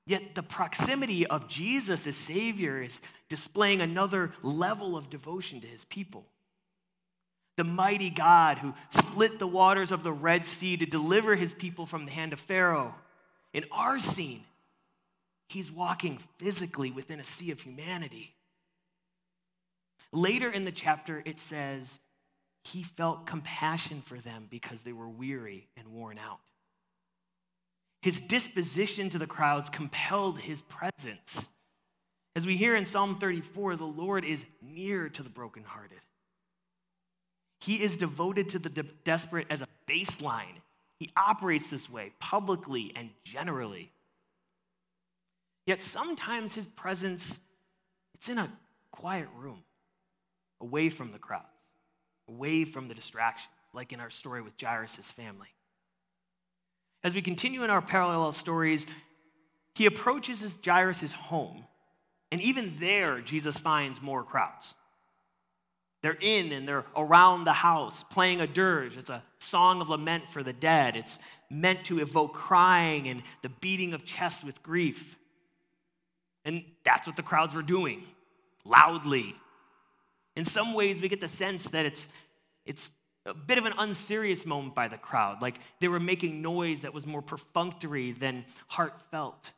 Yet 0.05 0.35
the 0.35 0.43
proximity 0.43 1.25
of 1.25 1.47
Jesus 1.47 2.05
as 2.05 2.15
Savior 2.15 2.79
is 2.79 3.01
displaying 3.27 3.81
another 3.81 4.33
level 4.43 4.95
of 4.95 5.09
devotion 5.09 5.61
to 5.61 5.67
his 5.67 5.83
people. 5.83 6.27
The 7.57 7.63
mighty 7.63 8.11
God 8.11 8.59
who 8.59 8.75
split 8.89 9.39
the 9.39 9.47
waters 9.47 9.91
of 9.91 10.03
the 10.03 10.13
Red 10.13 10.45
Sea 10.45 10.77
to 10.77 10.85
deliver 10.85 11.33
his 11.33 11.55
people 11.55 11.87
from 11.87 12.05
the 12.05 12.11
hand 12.11 12.31
of 12.31 12.39
Pharaoh 12.39 12.93
in 13.55 13.63
our 13.71 13.99
scene, 13.99 14.43
he's 15.47 15.71
walking 15.71 16.19
physically 16.37 16.91
within 16.91 17.21
a 17.21 17.25
sea 17.25 17.51
of 17.51 17.61
humanity. 17.61 18.35
Later 20.11 20.51
in 20.51 20.65
the 20.65 20.73
chapter, 20.73 21.23
it 21.25 21.39
says 21.39 22.01
he 22.65 22.83
felt 22.83 23.25
compassion 23.25 24.03
for 24.05 24.17
them 24.17 24.47
because 24.49 24.81
they 24.81 24.91
were 24.91 25.07
weary 25.07 25.69
and 25.77 25.87
worn 25.87 26.17
out. 26.17 26.41
His 28.01 28.19
disposition 28.19 29.07
to 29.09 29.17
the 29.17 29.25
crowds 29.25 29.69
compelled 29.69 30.37
his 30.37 30.61
presence. 30.61 31.47
As 32.35 32.45
we 32.45 32.57
hear 32.57 32.75
in 32.75 32.83
Psalm 32.83 33.17
34, 33.19 33.77
the 33.77 33.85
Lord 33.85 34.25
is 34.25 34.45
near 34.61 35.07
to 35.07 35.23
the 35.23 35.29
brokenhearted. 35.29 36.01
He 37.61 37.81
is 37.81 37.95
devoted 37.95 38.49
to 38.49 38.59
the 38.59 38.69
de- 38.69 38.83
desperate 39.05 39.47
as 39.49 39.61
a 39.61 39.67
baseline 39.89 40.57
he 40.99 41.11
operates 41.17 41.67
this 41.67 41.89
way 41.89 42.13
publicly 42.19 42.91
and 42.95 43.09
generally. 43.23 43.91
Yet 45.65 45.81
sometimes 45.81 46.53
his 46.53 46.67
presence 46.67 47.39
it's 48.13 48.29
in 48.29 48.37
a 48.37 48.51
quiet 48.91 49.27
room, 49.37 49.63
away 50.61 50.89
from 50.89 51.11
the 51.11 51.19
crowds, 51.19 51.45
away 52.29 52.63
from 52.63 52.87
the 52.87 52.93
distractions, 52.93 53.51
like 53.73 53.91
in 53.91 53.99
our 53.99 54.09
story 54.09 54.41
with 54.41 54.53
Jairus' 54.59 55.11
family. 55.11 55.49
As 57.03 57.13
we 57.13 57.21
continue 57.21 57.63
in 57.63 57.69
our 57.69 57.81
parallel 57.81 58.31
stories, 58.31 58.87
he 59.75 59.85
approaches 59.85 60.57
Jairus' 60.65 61.11
home 61.11 61.65
And 62.31 62.41
even 62.41 62.75
there, 62.79 63.21
Jesus 63.21 63.57
finds 63.57 64.01
more 64.01 64.23
crowds. 64.23 64.73
They're 66.05 66.17
in 66.21 66.51
and 66.51 66.67
they're 66.67 66.85
around 66.95 67.45
the 67.45 67.53
house 67.53 68.03
playing 68.03 68.39
a 68.39 68.45
dirge. 68.45 68.95
It's 68.95 69.09
a 69.09 69.23
song 69.39 69.81
of 69.81 69.89
lament 69.89 70.29
for 70.29 70.43
the 70.43 70.53
dead. 70.53 70.95
It's 70.95 71.17
meant 71.49 71.83
to 71.85 71.99
evoke 71.99 72.35
crying 72.35 73.07
and 73.07 73.23
the 73.41 73.49
beating 73.49 73.91
of 73.95 74.05
chests 74.05 74.43
with 74.43 74.61
grief. 74.61 75.17
And 76.45 76.63
that's 76.83 77.07
what 77.07 77.15
the 77.15 77.23
crowds 77.23 77.55
were 77.55 77.63
doing 77.63 78.03
loudly. 78.65 79.35
In 80.35 80.45
some 80.45 80.75
ways, 80.75 81.01
we 81.01 81.09
get 81.09 81.21
the 81.21 81.27
sense 81.27 81.69
that 81.69 81.87
it's, 81.87 82.07
it's 82.67 82.91
a 83.25 83.33
bit 83.33 83.57
of 83.57 83.65
an 83.65 83.73
unserious 83.75 84.45
moment 84.45 84.75
by 84.75 84.87
the 84.87 84.97
crowd, 84.99 85.41
like 85.41 85.55
they 85.79 85.87
were 85.87 85.99
making 85.99 86.39
noise 86.39 86.81
that 86.81 86.93
was 86.93 87.07
more 87.07 87.23
perfunctory 87.23 88.11
than 88.11 88.45
heartfelt. 88.67 89.53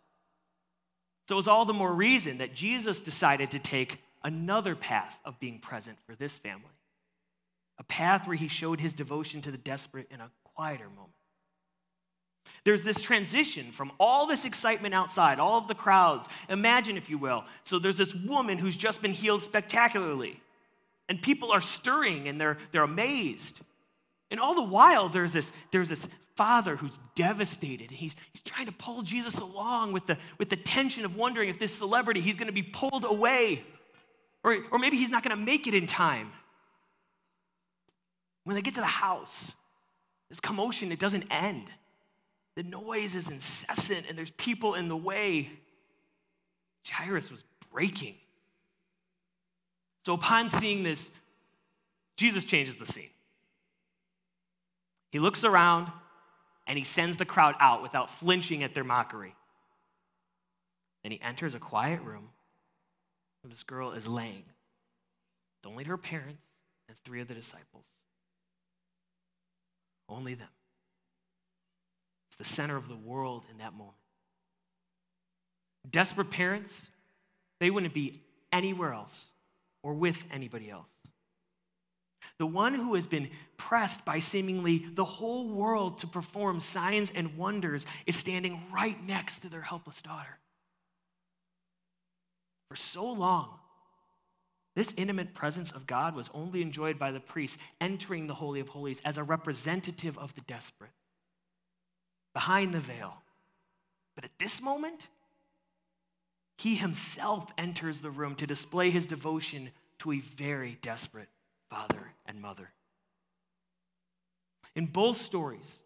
So 1.27 1.35
it 1.35 1.39
was 1.39 1.49
all 1.49 1.65
the 1.65 1.73
more 1.73 1.91
reason 1.91 2.37
that 2.37 2.55
Jesus 2.55 3.01
decided 3.01 3.51
to 3.51 3.59
take 3.59 3.99
another 4.23 4.75
path 4.75 5.17
of 5.25 5.39
being 5.39 5.59
present 5.59 5.97
for 6.05 6.15
this 6.15 6.37
family, 6.37 6.63
a 7.79 7.83
path 7.83 8.27
where 8.27 8.35
he 8.35 8.47
showed 8.47 8.79
his 8.79 8.93
devotion 8.93 9.41
to 9.41 9.51
the 9.51 9.57
desperate 9.57 10.07
in 10.11 10.19
a 10.19 10.31
quieter 10.55 10.89
moment. 10.89 11.13
There's 12.63 12.83
this 12.83 12.99
transition 12.99 13.71
from 13.71 13.91
all 13.99 14.25
this 14.25 14.45
excitement 14.45 14.93
outside, 14.93 15.39
all 15.39 15.57
of 15.57 15.67
the 15.67 15.75
crowds. 15.75 16.27
Imagine, 16.49 16.97
if 16.97 17.09
you 17.09 17.17
will. 17.17 17.45
So 17.63 17.79
there's 17.79 17.97
this 17.97 18.13
woman 18.13 18.57
who's 18.57 18.75
just 18.75 19.01
been 19.01 19.11
healed 19.13 19.41
spectacularly, 19.41 20.41
and 21.09 21.21
people 21.21 21.51
are 21.51 21.61
stirring 21.61 22.27
and 22.27 22.39
they're, 22.39 22.57
they're 22.71 22.83
amazed. 22.83 23.61
And 24.31 24.39
all 24.39 24.55
the 24.55 24.63
while, 24.63 25.07
there's 25.07 25.33
this, 25.33 25.53
there's 25.71 25.89
this 25.89 26.07
father 26.35 26.75
who's 26.75 26.99
devastated. 27.15 27.89
He's, 27.89 28.15
he's 28.33 28.43
trying 28.43 28.65
to 28.65 28.71
pull 28.73 29.01
Jesus 29.01 29.39
along 29.39 29.93
with 29.93 30.05
the, 30.05 30.17
with 30.37 30.49
the 30.49 30.57
tension 30.57 31.05
of 31.05 31.15
wondering 31.15 31.49
if 31.49 31.59
this 31.59 31.73
celebrity, 31.73 32.21
he's 32.21 32.35
going 32.35 32.47
to 32.47 32.53
be 32.53 32.63
pulled 32.63 33.05
away 33.05 33.63
or, 34.43 34.57
or 34.71 34.79
maybe 34.79 34.97
he's 34.97 35.09
not 35.09 35.23
going 35.23 35.37
to 35.37 35.43
make 35.43 35.67
it 35.67 35.73
in 35.73 35.87
time. 35.87 36.31
When 38.43 38.55
they 38.55 38.61
get 38.61 38.75
to 38.75 38.81
the 38.81 38.87
house, 38.87 39.53
this 40.29 40.39
commotion, 40.39 40.91
it 40.91 40.99
doesn't 40.99 41.25
end. 41.29 41.69
The 42.55 42.63
noise 42.63 43.15
is 43.15 43.29
incessant 43.29 44.05
and 44.07 44.17
there's 44.17 44.31
people 44.31 44.75
in 44.75 44.87
the 44.87 44.97
way. 44.97 45.49
Jairus 46.89 47.29
was 47.29 47.43
breaking. 47.71 48.15
So 50.05 50.13
upon 50.13 50.49
seeing 50.49 50.83
this, 50.83 51.11
Jesus 52.15 52.45
changes 52.45 52.77
the 52.77 52.85
scene. 52.85 53.09
He 55.11 55.19
looks 55.19 55.43
around 55.43 55.91
and 56.65 56.77
he 56.77 56.83
sends 56.83 57.17
the 57.17 57.25
crowd 57.25 57.55
out 57.59 57.81
without 57.81 58.09
flinching 58.09 58.63
at 58.63 58.73
their 58.73 58.83
mockery. 58.83 59.35
Then 61.03 61.11
he 61.11 61.21
enters 61.21 61.53
a 61.53 61.59
quiet 61.59 62.01
room 62.01 62.29
where 63.47 63.53
this 63.53 63.63
girl 63.63 63.93
is 63.93 64.05
laying, 64.07 64.43
with 65.63 65.71
only 65.71 65.85
her 65.85 65.95
parents 65.95 66.41
and 66.89 66.97
three 67.05 67.21
of 67.21 67.29
the 67.29 67.33
disciples. 67.33 67.85
Only 70.09 70.33
them. 70.33 70.49
It's 72.29 72.35
the 72.35 72.43
center 72.43 72.75
of 72.75 72.89
the 72.89 72.97
world 72.97 73.45
in 73.49 73.59
that 73.59 73.71
moment. 73.71 73.95
Desperate 75.89 76.29
parents, 76.29 76.89
they 77.61 77.69
wouldn't 77.69 77.93
be 77.93 78.21
anywhere 78.51 78.91
else 78.91 79.27
or 79.81 79.93
with 79.93 80.21
anybody 80.29 80.69
else. 80.69 80.89
The 82.39 82.45
one 82.45 82.73
who 82.73 82.95
has 82.95 83.07
been 83.07 83.29
pressed 83.55 84.03
by 84.03 84.19
seemingly 84.19 84.85
the 84.93 85.05
whole 85.05 85.47
world 85.47 85.99
to 85.99 86.07
perform 86.07 86.59
signs 86.59 87.11
and 87.15 87.37
wonders 87.37 87.85
is 88.05 88.17
standing 88.17 88.61
right 88.73 89.01
next 89.05 89.39
to 89.39 89.49
their 89.49 89.61
helpless 89.61 90.01
daughter. 90.01 90.37
For 92.69 92.75
so 92.75 93.05
long, 93.05 93.49
this 94.75 94.93
intimate 94.97 95.33
presence 95.33 95.71
of 95.71 95.87
God 95.87 96.15
was 96.15 96.29
only 96.33 96.61
enjoyed 96.61 96.99
by 96.99 97.11
the 97.11 97.19
priest 97.19 97.59
entering 97.81 98.27
the 98.27 98.35
Holy 98.35 98.59
of 98.59 98.67
Holies 98.67 99.01
as 99.03 99.17
a 99.17 99.23
representative 99.23 100.17
of 100.17 100.35
the 100.35 100.41
desperate, 100.41 100.91
behind 102.33 102.73
the 102.73 102.79
veil. 102.79 103.21
But 104.15 104.25
at 104.25 104.37
this 104.37 104.61
moment, 104.61 105.07
he 106.57 106.75
himself 106.75 107.51
enters 107.57 108.01
the 108.01 108.11
room 108.11 108.35
to 108.35 108.47
display 108.47 108.89
his 108.89 109.05
devotion 109.05 109.71
to 109.99 110.11
a 110.11 110.19
very 110.19 110.77
desperate 110.81 111.29
father 111.69 112.13
and 112.25 112.41
mother. 112.41 112.69
In 114.75 114.85
both 114.85 115.21
stories, 115.21 115.81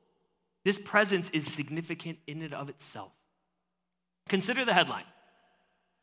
this 0.66 0.78
presence 0.78 1.30
is 1.30 1.52
significant 1.52 2.20
in 2.28 2.42
and 2.42 2.54
of 2.54 2.70
itself. 2.70 3.12
Consider 4.28 4.66
the 4.66 4.74
headline 4.74 5.06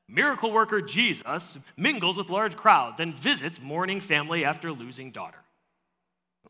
Miracle 0.09 0.51
worker 0.51 0.81
Jesus 0.81 1.59
mingles 1.77 2.17
with 2.17 2.31
large 2.31 2.57
crowd, 2.57 2.97
then 2.97 3.13
visits 3.13 3.61
mourning 3.61 4.01
family 4.01 4.45
after 4.45 4.73
losing 4.73 5.11
daughter. 5.11 5.39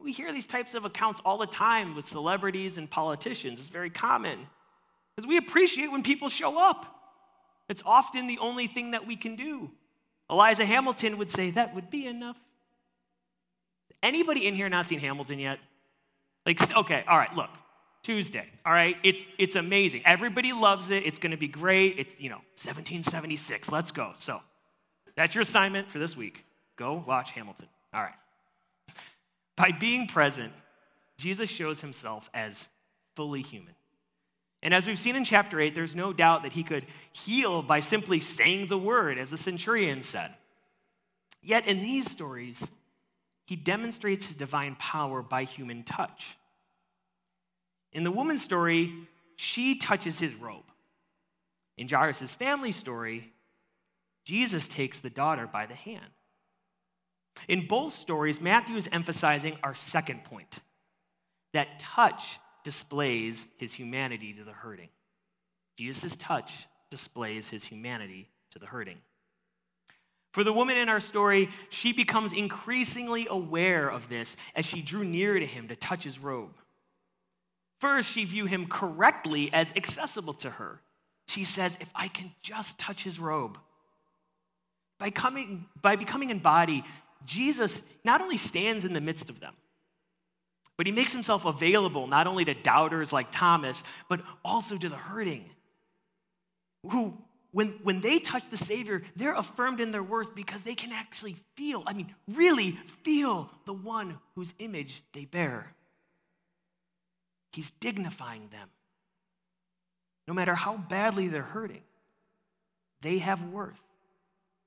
We 0.00 0.12
hear 0.12 0.32
these 0.32 0.46
types 0.46 0.74
of 0.74 0.84
accounts 0.84 1.20
all 1.24 1.38
the 1.38 1.46
time 1.46 1.96
with 1.96 2.06
celebrities 2.06 2.78
and 2.78 2.88
politicians. 2.88 3.58
It's 3.58 3.68
very 3.68 3.90
common 3.90 4.46
because 5.16 5.26
we 5.26 5.36
appreciate 5.38 5.90
when 5.90 6.04
people 6.04 6.28
show 6.28 6.56
up. 6.56 6.94
It's 7.68 7.82
often 7.84 8.28
the 8.28 8.38
only 8.38 8.68
thing 8.68 8.92
that 8.92 9.06
we 9.06 9.16
can 9.16 9.34
do. 9.34 9.70
Eliza 10.30 10.64
Hamilton 10.64 11.18
would 11.18 11.30
say 11.30 11.50
that 11.50 11.74
would 11.74 11.90
be 11.90 12.06
enough. 12.06 12.36
Anybody 14.02 14.46
in 14.46 14.54
here 14.54 14.68
not 14.68 14.86
seen 14.86 15.00
Hamilton 15.00 15.40
yet? 15.40 15.58
Like, 16.46 16.76
okay, 16.76 17.04
all 17.08 17.18
right, 17.18 17.34
look. 17.34 17.50
Tuesday. 18.02 18.46
All 18.64 18.72
right, 18.72 18.96
it's 19.02 19.26
it's 19.38 19.56
amazing. 19.56 20.02
Everybody 20.04 20.52
loves 20.52 20.90
it. 20.90 21.04
It's 21.04 21.18
going 21.18 21.32
to 21.32 21.36
be 21.36 21.48
great. 21.48 21.98
It's 21.98 22.14
you 22.18 22.30
know 22.30 22.40
1776. 22.56 23.70
Let's 23.70 23.90
go. 23.90 24.12
So 24.18 24.40
that's 25.16 25.34
your 25.34 25.42
assignment 25.42 25.90
for 25.90 25.98
this 25.98 26.16
week. 26.16 26.44
Go 26.76 27.02
watch 27.06 27.32
Hamilton. 27.32 27.66
All 27.92 28.02
right. 28.02 28.14
By 29.56 29.72
being 29.72 30.06
present, 30.06 30.52
Jesus 31.18 31.50
shows 31.50 31.80
himself 31.80 32.30
as 32.32 32.68
fully 33.16 33.42
human. 33.42 33.74
And 34.62 34.72
as 34.72 34.86
we've 34.86 34.98
seen 34.98 35.16
in 35.16 35.24
chapter 35.24 35.60
8, 35.60 35.74
there's 35.74 35.94
no 35.94 36.12
doubt 36.12 36.42
that 36.42 36.52
he 36.52 36.62
could 36.62 36.86
heal 37.12 37.62
by 37.62 37.80
simply 37.80 38.20
saying 38.20 38.68
the 38.68 38.78
word, 38.78 39.18
as 39.18 39.30
the 39.30 39.36
centurion 39.36 40.02
said. 40.02 40.34
Yet 41.42 41.66
in 41.66 41.80
these 41.80 42.10
stories, 42.10 42.68
he 43.44 43.56
demonstrates 43.56 44.26
his 44.26 44.36
divine 44.36 44.76
power 44.76 45.22
by 45.22 45.44
human 45.44 45.84
touch. 45.84 46.36
In 47.92 48.04
the 48.04 48.10
woman's 48.10 48.42
story, 48.42 48.92
she 49.36 49.76
touches 49.76 50.18
his 50.18 50.34
robe. 50.34 50.64
In 51.76 51.88
Jairus' 51.88 52.34
family 52.34 52.72
story, 52.72 53.32
Jesus 54.24 54.68
takes 54.68 54.98
the 54.98 55.10
daughter 55.10 55.46
by 55.46 55.66
the 55.66 55.74
hand. 55.74 56.10
In 57.46 57.66
both 57.66 57.94
stories, 57.94 58.40
Matthew 58.40 58.76
is 58.76 58.88
emphasizing 58.90 59.56
our 59.62 59.74
second 59.74 60.24
point 60.24 60.58
that 61.54 61.78
touch 61.78 62.38
displays 62.64 63.46
his 63.56 63.72
humanity 63.72 64.32
to 64.34 64.44
the 64.44 64.52
hurting. 64.52 64.88
Jesus' 65.78 66.16
touch 66.16 66.66
displays 66.90 67.48
his 67.48 67.64
humanity 67.64 68.28
to 68.50 68.58
the 68.58 68.66
hurting. 68.66 68.98
For 70.32 70.44
the 70.44 70.52
woman 70.52 70.76
in 70.76 70.88
our 70.88 71.00
story, 71.00 71.48
she 71.70 71.92
becomes 71.92 72.32
increasingly 72.32 73.26
aware 73.30 73.88
of 73.88 74.08
this 74.08 74.36
as 74.54 74.66
she 74.66 74.82
drew 74.82 75.04
near 75.04 75.38
to 75.38 75.46
him 75.46 75.68
to 75.68 75.76
touch 75.76 76.04
his 76.04 76.18
robe. 76.18 76.54
First, 77.78 78.10
she 78.10 78.24
viewed 78.24 78.50
him 78.50 78.66
correctly 78.66 79.50
as 79.52 79.72
accessible 79.76 80.34
to 80.34 80.50
her. 80.50 80.80
She 81.28 81.44
says, 81.44 81.78
If 81.80 81.90
I 81.94 82.08
can 82.08 82.32
just 82.42 82.78
touch 82.78 83.04
his 83.04 83.18
robe. 83.18 83.58
By, 84.98 85.10
coming, 85.10 85.66
by 85.80 85.94
becoming 85.94 86.30
in 86.30 86.40
body, 86.40 86.84
Jesus 87.24 87.82
not 88.04 88.20
only 88.20 88.36
stands 88.36 88.84
in 88.84 88.94
the 88.94 89.00
midst 89.00 89.30
of 89.30 89.38
them, 89.38 89.54
but 90.76 90.86
he 90.86 90.92
makes 90.92 91.12
himself 91.12 91.44
available 91.44 92.06
not 92.06 92.26
only 92.26 92.44
to 92.44 92.54
doubters 92.54 93.12
like 93.12 93.28
Thomas, 93.30 93.84
but 94.08 94.22
also 94.44 94.76
to 94.76 94.88
the 94.88 94.96
hurting, 94.96 95.44
who, 96.90 97.16
when, 97.52 97.78
when 97.82 98.00
they 98.00 98.18
touch 98.18 98.48
the 98.48 98.56
Savior, 98.56 99.02
they're 99.16 99.34
affirmed 99.34 99.80
in 99.80 99.90
their 99.90 100.02
worth 100.02 100.34
because 100.34 100.62
they 100.62 100.74
can 100.74 100.92
actually 100.92 101.36
feel, 101.56 101.82
I 101.86 101.92
mean, 101.92 102.14
really 102.28 102.72
feel 103.02 103.50
the 103.66 103.72
one 103.72 104.18
whose 104.34 104.54
image 104.58 105.02
they 105.12 105.24
bear. 105.24 105.74
He's 107.58 107.70
dignifying 107.80 108.46
them. 108.52 108.68
No 110.28 110.32
matter 110.32 110.54
how 110.54 110.76
badly 110.76 111.26
they're 111.26 111.42
hurting, 111.42 111.82
they 113.02 113.18
have 113.18 113.42
worth 113.42 113.82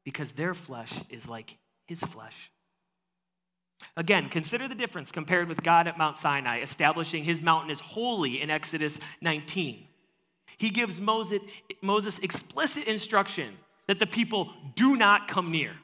because 0.04 0.34
their 0.34 0.54
flesh 0.54 0.92
is 1.10 1.26
like 1.26 1.56
his 1.86 2.02
flesh. 2.02 2.52
Again, 3.96 4.28
consider 4.28 4.68
the 4.68 4.76
difference 4.76 5.10
compared 5.10 5.48
with 5.48 5.64
God 5.64 5.88
at 5.88 5.98
Mount 5.98 6.18
Sinai, 6.18 6.60
establishing 6.60 7.24
his 7.24 7.42
mountain 7.42 7.72
as 7.72 7.80
holy 7.80 8.42
in 8.42 8.50
Exodus 8.50 9.00
19. 9.22 9.88
He 10.58 10.70
gives 10.70 11.00
Moses, 11.00 11.40
Moses 11.82 12.20
explicit 12.20 12.88
instruction 12.88 13.54
that 13.88 14.00
the 14.00 14.06
people 14.06 14.52
do 14.76 14.98
not 14.98 15.30
come 15.30 15.50
near, 15.50 15.78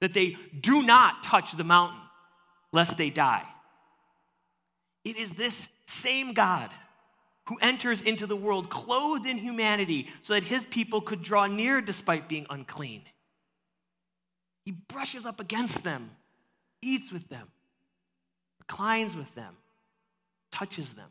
that 0.00 0.14
they 0.14 0.36
do 0.60 0.80
not 0.80 1.24
touch 1.24 1.56
the 1.56 1.64
mountain, 1.64 1.98
lest 2.70 2.96
they 2.96 3.10
die. 3.10 3.48
It 5.04 5.16
is 5.16 5.32
this 5.32 5.68
same 5.86 6.32
God 6.32 6.70
who 7.46 7.58
enters 7.60 8.00
into 8.00 8.26
the 8.26 8.36
world 8.36 8.70
clothed 8.70 9.26
in 9.26 9.36
humanity 9.36 10.08
so 10.22 10.34
that 10.34 10.44
his 10.44 10.64
people 10.66 11.00
could 11.00 11.22
draw 11.22 11.46
near 11.46 11.80
despite 11.80 12.28
being 12.28 12.46
unclean. 12.48 13.02
He 14.64 14.72
brushes 14.72 15.26
up 15.26 15.40
against 15.40 15.84
them, 15.84 16.10
eats 16.80 17.12
with 17.12 17.28
them, 17.28 17.48
reclines 18.60 19.14
with 19.14 19.32
them, 19.34 19.56
touches 20.50 20.94
them. 20.94 21.10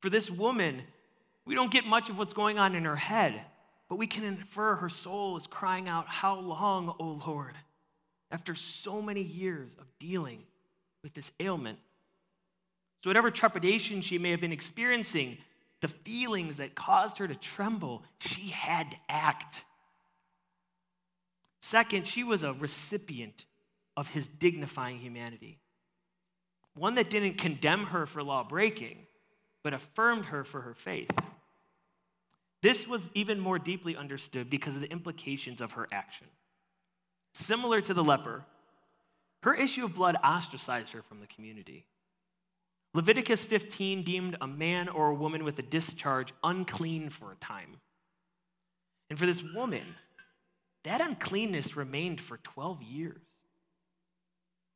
For 0.00 0.08
this 0.08 0.30
woman, 0.30 0.82
we 1.44 1.54
don't 1.54 1.70
get 1.70 1.84
much 1.84 2.08
of 2.08 2.16
what's 2.16 2.32
going 2.32 2.58
on 2.58 2.74
in 2.74 2.84
her 2.84 2.96
head, 2.96 3.42
but 3.90 3.96
we 3.96 4.06
can 4.06 4.24
infer 4.24 4.76
her 4.76 4.88
soul 4.88 5.36
is 5.36 5.46
crying 5.46 5.88
out, 5.88 6.06
How 6.08 6.38
long, 6.38 6.94
O 6.98 7.20
Lord? 7.26 7.54
After 8.30 8.54
so 8.54 9.02
many 9.02 9.22
years 9.22 9.74
of 9.78 9.86
dealing 9.98 10.44
with 11.02 11.12
this 11.12 11.32
ailment. 11.40 11.78
So, 13.02 13.10
whatever 13.10 13.30
trepidation 13.30 14.02
she 14.02 14.18
may 14.18 14.30
have 14.30 14.40
been 14.40 14.52
experiencing, 14.52 15.38
the 15.80 15.88
feelings 15.88 16.56
that 16.58 16.74
caused 16.74 17.18
her 17.18 17.26
to 17.26 17.34
tremble, 17.34 18.02
she 18.18 18.48
had 18.48 18.90
to 18.90 18.96
act. 19.08 19.64
Second, 21.60 22.06
she 22.06 22.24
was 22.24 22.42
a 22.42 22.52
recipient 22.52 23.46
of 23.96 24.08
his 24.08 24.28
dignifying 24.28 24.98
humanity, 24.98 25.58
one 26.74 26.94
that 26.94 27.10
didn't 27.10 27.38
condemn 27.38 27.86
her 27.86 28.06
for 28.06 28.22
law 28.22 28.44
breaking, 28.44 28.98
but 29.62 29.74
affirmed 29.74 30.26
her 30.26 30.44
for 30.44 30.60
her 30.60 30.74
faith. 30.74 31.10
This 32.62 32.86
was 32.86 33.10
even 33.14 33.40
more 33.40 33.58
deeply 33.58 33.96
understood 33.96 34.50
because 34.50 34.74
of 34.74 34.82
the 34.82 34.90
implications 34.90 35.60
of 35.60 35.72
her 35.72 35.88
action. 35.90 36.26
Similar 37.32 37.80
to 37.82 37.94
the 37.94 38.04
leper, 38.04 38.44
her 39.42 39.54
issue 39.54 39.86
of 39.86 39.94
blood 39.94 40.16
ostracized 40.22 40.92
her 40.92 41.02
from 41.02 41.20
the 41.20 41.26
community. 41.26 41.86
Leviticus 42.92 43.44
15 43.44 44.02
deemed 44.02 44.36
a 44.40 44.46
man 44.46 44.88
or 44.88 45.10
a 45.10 45.14
woman 45.14 45.44
with 45.44 45.58
a 45.58 45.62
discharge 45.62 46.32
unclean 46.42 47.08
for 47.08 47.32
a 47.32 47.36
time. 47.36 47.76
And 49.08 49.18
for 49.18 49.26
this 49.26 49.42
woman, 49.42 49.84
that 50.84 51.00
uncleanness 51.00 51.76
remained 51.76 52.20
for 52.20 52.38
12 52.38 52.82
years. 52.82 53.20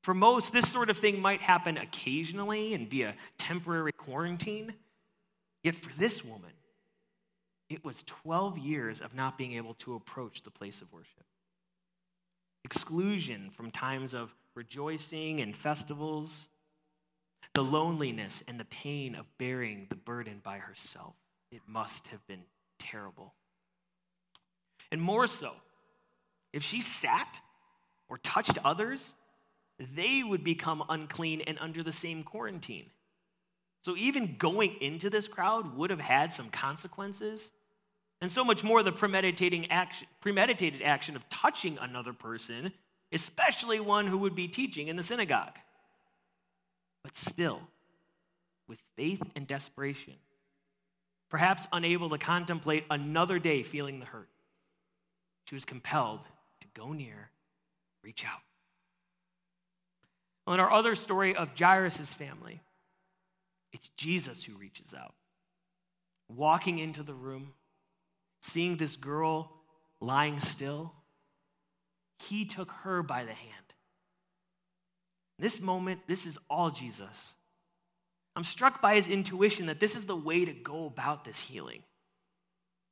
For 0.03 0.13
most, 0.13 0.53
this 0.53 0.71
sort 0.71 0.91
of 0.91 0.99
thing 0.99 1.21
might 1.21 1.41
happen 1.41 1.79
occasionally 1.79 2.75
and 2.75 2.89
be 2.89 3.03
a 3.03 3.15
temporary 3.39 3.93
quarantine. 3.93 4.75
Yet 5.63 5.75
for 5.75 5.93
this 5.99 6.23
woman, 6.23 6.51
it 7.71 7.83
was 7.85 8.03
12 8.05 8.59
years 8.59 9.01
of 9.01 9.15
not 9.15 9.39
being 9.39 9.55
able 9.55 9.75
to 9.75 9.95
approach 9.95 10.43
the 10.43 10.51
place 10.51 10.83
of 10.83 10.93
worship. 10.93 11.25
Exclusion 12.65 13.51
from 13.51 13.71
times 13.71 14.13
of 14.13 14.35
rejoicing 14.55 15.41
and 15.41 15.57
festivals, 15.57 16.49
the 17.53 17.63
loneliness 17.65 18.43
and 18.49 18.59
the 18.59 18.65
pain 18.67 19.15
of 19.15 19.27
bearing 19.39 19.87
the 19.89 19.97
burden 19.97 20.41
by 20.43 20.59
herself. 20.59 21.15
It 21.51 21.63
must 21.67 22.09
have 22.09 22.27
been 22.27 22.43
terrible. 22.79 23.35
And 24.91 25.01
more 25.01 25.27
so, 25.27 25.53
if 26.53 26.63
she 26.63 26.81
sat 26.81 27.41
or 28.09 28.19
touched 28.19 28.59
others, 28.65 29.15
they 29.79 30.23
would 30.23 30.45
become 30.45 30.85
unclean 30.89 31.43
and 31.43 31.59
under 31.61 31.83
the 31.83 31.93
same 31.93 32.23
quarantine. 32.23 32.91
So 33.83 33.97
even 33.97 34.37
going 34.39 34.77
into 34.81 35.11
this 35.11 35.29
crowd 35.29 35.77
would 35.77 35.91
have 35.91 36.01
had 36.01 36.33
some 36.33 36.49
consequences. 36.49 37.53
And 38.21 38.31
so 38.31 38.45
much 38.45 38.65
more 38.65 38.83
the 38.83 38.93
premeditating 38.93 39.71
action, 39.71 40.07
premeditated 40.21 40.81
action 40.81 41.17
of 41.17 41.29
touching 41.29 41.77
another 41.79 42.13
person 42.13 42.73
especially 43.15 43.79
one 43.81 44.07
who 44.09 44.19
would 44.19 44.35
be 44.35 44.49
teaching 44.49 44.89
in 44.89 44.97
the 44.97 45.03
synagogue. 45.03 45.57
But 47.05 47.17
still, 47.17 47.61
with 48.67 48.81
faith 48.97 49.23
and 49.37 49.47
desperation, 49.47 50.15
perhaps 51.29 51.69
unable 51.73 52.09
to 52.09 52.19
contemplate 52.19 52.85
another 52.91 53.39
day 53.39 53.63
feeling 53.63 54.01
the 54.01 54.07
hurt, 54.07 54.29
she 55.45 55.55
was 55.55 55.65
compelled 55.65 56.23
to 56.61 56.67
go 56.75 56.93
near, 56.93 57.31
reach 58.03 58.25
out. 58.25 58.41
Well, 60.47 60.55
in 60.55 60.61
our 60.61 60.73
other 60.73 60.95
story 60.95 61.37
of 61.37 61.51
Jairus' 61.59 62.13
family, 62.13 62.61
it's 63.73 63.89
Jesus 63.97 64.43
who 64.43 64.55
reaches 64.57 64.95
out. 64.95 65.15
Walking 66.29 66.79
into 66.79 67.03
the 67.03 67.15
room, 67.15 67.53
seeing 68.41 68.77
this 68.77 68.97
girl 68.97 69.53
lying 70.01 70.41
still, 70.41 70.93
he 72.19 72.45
took 72.45 72.71
her 72.71 73.03
by 73.03 73.25
the 73.25 73.33
hand. 73.33 73.64
This 75.39 75.61
moment, 75.61 76.01
this 76.07 76.27
is 76.27 76.39
all 76.49 76.71
Jesus. 76.71 77.35
I'm 78.37 78.45
struck 78.45 78.81
by 78.81 78.95
his 78.95 79.09
intuition 79.09 79.67
that 79.67 79.81
this 79.81 79.97
is 79.97 80.07
the 80.07 80.17
way 80.17 80.45
to 80.45 80.53
go 80.53 80.87
about 80.87 81.25
this 81.25 81.39
healing. 81.39 81.83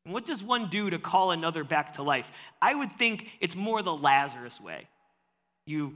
And 0.04 0.14
what 0.14 0.24
does 0.24 0.42
one 0.42 0.68
do 0.68 0.90
to 0.90 0.98
call 0.98 1.30
another 1.30 1.64
back 1.64 1.94
to 1.94 2.02
life? 2.02 2.30
I 2.60 2.74
would 2.74 2.92
think 2.92 3.28
it's 3.40 3.54
more 3.54 3.82
the 3.82 3.94
Lazarus 3.94 4.60
way. 4.60 4.88
You 5.66 5.94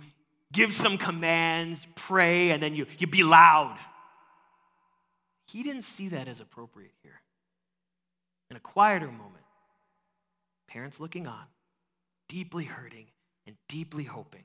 give 0.53 0.73
some 0.73 0.97
commands, 0.97 1.87
pray, 1.97 2.51
and 2.51 2.63
then 2.63 2.75
you, 2.75 2.87
you 2.99 3.07
be 3.07 3.25
loud. 3.25 3.77
He 5.49 5.63
didn't 5.63 5.83
see 5.83 6.09
that 6.09 6.29
as 6.29 6.41
appropriate 6.41 6.93
here. 7.03 7.21
In 8.51 8.57
a 8.57 8.61
quieter 8.61 9.07
moment, 9.07 9.45
parents 10.69 11.01
looking 11.01 11.27
on, 11.27 11.45
deeply 12.29 12.65
hurting, 12.65 13.07
and 13.47 13.57
deeply 13.69 14.05
hoping. 14.05 14.45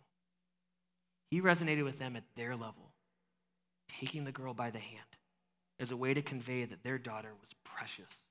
He 1.32 1.42
resonated 1.42 1.84
with 1.84 1.98
them 1.98 2.16
at 2.16 2.24
their 2.36 2.52
level, 2.56 2.92
taking 3.88 4.26
the 4.26 4.32
girl 4.32 4.54
by 4.54 4.70
the 4.70 4.80
hand 4.80 5.00
as 5.80 5.90
a 5.90 5.98
way 5.98 6.14
to 6.14 6.22
convey 6.22 6.66
that 6.66 6.84
their 6.84 6.98
daughter 6.98 7.32
was 7.40 7.50
precious, 7.64 8.22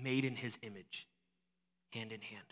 made 0.00 0.24
in 0.24 0.34
his 0.34 0.58
image, 0.62 1.06
hand 1.94 2.12
in 2.12 2.20
hand. 2.20 2.44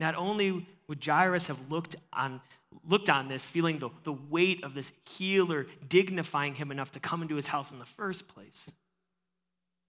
Not 0.00 0.14
only 0.14 0.66
would 0.88 1.04
Jairus 1.04 1.46
have 1.46 1.70
looked 1.70 1.96
on, 2.12 2.40
looked 2.86 3.08
on 3.08 3.28
this, 3.28 3.48
feeling 3.48 3.78
the, 3.78 3.90
the 4.04 4.12
weight 4.12 4.62
of 4.62 4.74
this 4.74 4.92
healer 5.08 5.66
dignifying 5.88 6.54
him 6.54 6.70
enough 6.70 6.92
to 6.92 7.00
come 7.00 7.22
into 7.22 7.36
his 7.36 7.46
house 7.46 7.72
in 7.72 7.78
the 7.78 7.84
first 7.84 8.28
place, 8.28 8.70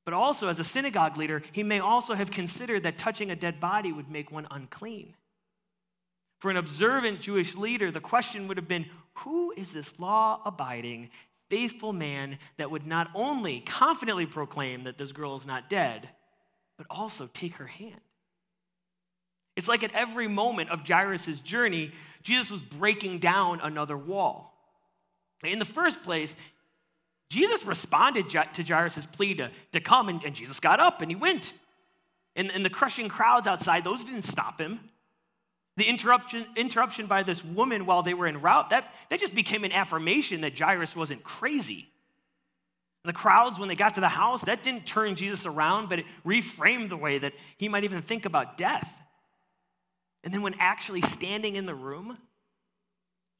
but 0.05 0.13
also, 0.15 0.47
as 0.47 0.59
a 0.59 0.63
synagogue 0.63 1.17
leader, 1.17 1.43
he 1.51 1.62
may 1.62 1.79
also 1.79 2.15
have 2.15 2.31
considered 2.31 2.81
that 2.81 2.97
touching 2.97 3.29
a 3.29 3.35
dead 3.35 3.59
body 3.59 3.91
would 3.91 4.09
make 4.09 4.31
one 4.31 4.47
unclean. 4.49 5.13
For 6.39 6.49
an 6.49 6.58
observant 6.58 7.19
Jewish 7.19 7.56
leader, 7.56 7.91
the 7.91 7.99
question 7.99 8.47
would 8.47 8.58
have 8.58 8.67
been 8.67 8.86
who 9.13 9.54
is 9.56 9.71
this 9.71 9.99
law 9.99 10.41
abiding, 10.45 11.10
faithful 11.49 11.91
man 11.91 12.38
that 12.58 12.71
would 12.71 12.88
not 12.88 13.10
only 13.13 13.60
confidently 13.60 14.25
proclaim 14.25 14.86
that 14.86 14.97
this 14.97 15.12
girl 15.12 15.36
is 15.36 15.45
not 15.45 15.69
dead, 15.69 16.10
but 16.78 16.88
also 16.89 17.30
take 17.34 17.56
her 17.56 17.67
hand? 17.67 17.99
It's 19.58 19.67
like 19.67 19.84
at 19.84 19.93
every 19.93 20.30
moment 20.30 20.69
of 20.69 20.88
Jairus' 20.88 21.41
journey, 21.41 21.91
Jesus 22.23 22.49
was 22.49 22.62
breaking 22.62 23.19
down 23.19 23.60
another 23.62 23.97
wall. 23.97 24.54
In 25.43 25.60
the 25.60 25.65
first 25.65 26.02
place, 26.04 26.38
Jesus 27.30 27.65
responded 27.65 28.30
to 28.30 28.63
Jairus' 28.63 29.06
plea 29.06 29.36
to, 29.36 29.52
to 29.73 29.82
come, 29.82 30.08
and, 30.08 30.23
and 30.23 30.34
Jesus 30.34 30.62
got 30.62 30.80
up 30.80 31.02
and 31.02 31.12
he 31.12 31.15
went. 31.15 31.54
And, 32.36 32.49
and 32.52 32.63
the 32.63 32.69
crushing 32.69 33.10
crowds 33.10 33.47
outside, 33.47 33.84
those 33.84 34.06
didn't 34.06 34.21
stop 34.21 34.62
him. 34.62 34.80
The 35.80 35.88
interruption, 35.88 36.46
interruption 36.58 37.08
by 37.08 37.24
this 37.24 37.42
woman 37.42 37.86
while 37.86 38.04
they 38.04 38.13
were 38.13 38.28
en 38.28 38.42
route, 38.42 38.72
that, 38.72 38.94
that 39.10 39.22
just 39.22 39.34
became 39.34 39.63
an 39.63 39.72
affirmation 39.72 40.42
that 40.42 40.60
Jairus 40.60 40.94
wasn't 40.94 41.24
crazy. 41.24 41.88
The 43.06 43.13
crowds, 43.13 43.58
when 43.58 43.70
they 43.70 43.76
got 43.76 43.94
to 43.94 44.02
the 44.02 44.10
house, 44.10 44.44
that 44.44 44.62
didn't 44.62 44.86
turn 44.86 45.15
Jesus 45.15 45.46
around, 45.46 45.88
but 45.88 46.00
it 46.00 46.06
reframed 46.26 46.89
the 46.89 46.98
way 46.98 47.18
that 47.20 47.32
he 47.56 47.70
might 47.70 47.86
even 47.86 48.02
think 48.02 48.26
about 48.26 48.58
death. 48.58 48.92
And 50.26 50.34
then 50.34 50.42
when 50.42 50.56
actually 50.60 51.00
standing 51.00 51.56
in 51.56 51.65
the 51.65 51.74
room, 51.74 52.18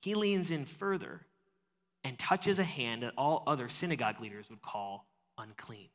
he 0.02 0.16
leans 0.16 0.50
in 0.50 0.64
further 0.64 1.20
and 2.06 2.18
touches 2.18 2.58
a 2.58 2.64
hand 2.64 3.04
that 3.04 3.12
all 3.18 3.44
other 3.48 3.68
synagogue 3.68 4.22
leaders 4.22 4.50
would 4.50 4.62
call 4.62 5.10
unclean. 5.38 5.90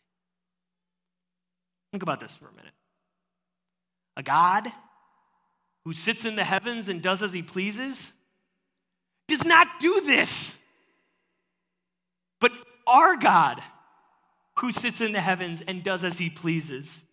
Think 1.91 2.03
about 2.03 2.21
this 2.21 2.37
for 2.37 2.49
a 2.49 2.53
minute. 2.53 2.75
A 4.19 4.23
God 4.23 4.69
who 5.85 5.93
sits 5.93 6.25
in 6.25 6.37
the 6.37 6.45
heavens 6.45 6.89
and 6.89 7.03
does 7.03 7.23
as 7.23 7.33
he 7.33 7.43
pleases 7.43 8.13
does 9.29 9.45
not 9.45 9.81
do 9.81 10.01
this. 10.03 10.57
But 12.41 12.53
our 12.87 13.17
God, 13.17 13.63
who 14.59 14.71
sits 14.71 15.01
in 15.01 15.13
the 15.13 15.21
heavens 15.21 15.63
and 15.67 15.83
does 15.83 16.05
as 16.05 16.19
he 16.19 16.31
pleases, 16.31 17.05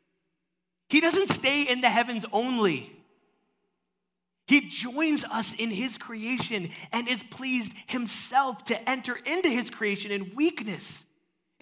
he 0.90 1.00
doesn't 1.00 1.30
stay 1.30 1.64
in 1.64 1.82
the 1.82 1.90
heavens 1.90 2.26
only. 2.34 2.92
He 4.48 4.68
joins 4.68 5.24
us 5.24 5.54
in 5.54 5.72
his 5.72 5.98
creation 5.98 6.72
and 6.92 7.08
is 7.08 7.24
pleased 7.24 7.74
himself 7.88 8.66
to 8.66 8.90
enter 8.90 9.16
into 9.16 9.48
his 9.48 9.70
creation 9.70 10.12
in 10.12 10.36
weakness 10.36 11.06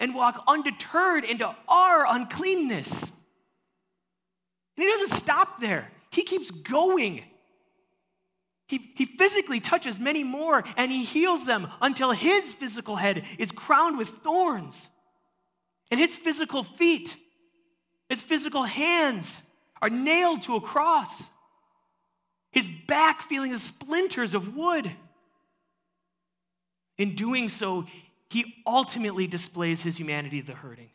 and 0.00 0.14
walk 0.14 0.42
undeterred 0.48 1.24
into 1.24 1.54
our 1.68 2.06
uncleanness. 2.08 3.12
And 4.76 4.84
he 4.84 4.86
doesn't 4.86 5.16
stop 5.16 5.60
there, 5.60 5.92
he 6.10 6.22
keeps 6.22 6.50
going. 6.50 7.22
He, 8.68 8.92
he 8.94 9.04
physically 9.04 9.60
touches 9.60 9.98
many 9.98 10.22
more 10.22 10.62
and 10.76 10.92
he 10.92 11.04
heals 11.04 11.44
them 11.44 11.68
until 11.80 12.12
his 12.12 12.52
physical 12.52 12.96
head 12.96 13.26
is 13.38 13.50
crowned 13.50 13.98
with 13.98 14.08
thorns. 14.08 14.90
And 15.90 15.98
his 15.98 16.14
physical 16.14 16.62
feet, 16.62 17.16
his 18.08 18.20
physical 18.20 18.62
hands 18.62 19.42
are 19.82 19.90
nailed 19.90 20.42
to 20.42 20.56
a 20.56 20.60
cross. 20.60 21.30
His 22.52 22.68
back 22.86 23.22
feeling 23.22 23.52
the 23.52 23.58
splinters 23.58 24.34
of 24.34 24.54
wood. 24.54 24.90
In 26.98 27.16
doing 27.16 27.48
so, 27.48 27.86
he 28.28 28.54
ultimately 28.66 29.26
displays 29.26 29.82
his 29.82 29.96
humanity 29.96 30.40
to 30.40 30.46
the 30.46 30.54
hurting. 30.54 30.90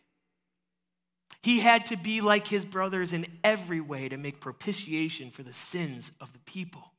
He 1.45 1.60
had 1.60 1.86
to 1.86 1.95
be 1.95 2.21
like 2.21 2.47
his 2.47 2.65
brothers 2.65 3.13
in 3.13 3.27
every 3.43 3.79
way 3.79 4.10
to 4.10 4.17
make 4.17 4.39
propitiation 4.39 5.29
for 5.29 5.43
the 5.43 5.53
sins 5.53 6.12
of 6.19 6.34
the 6.34 6.39
people. 6.39 6.91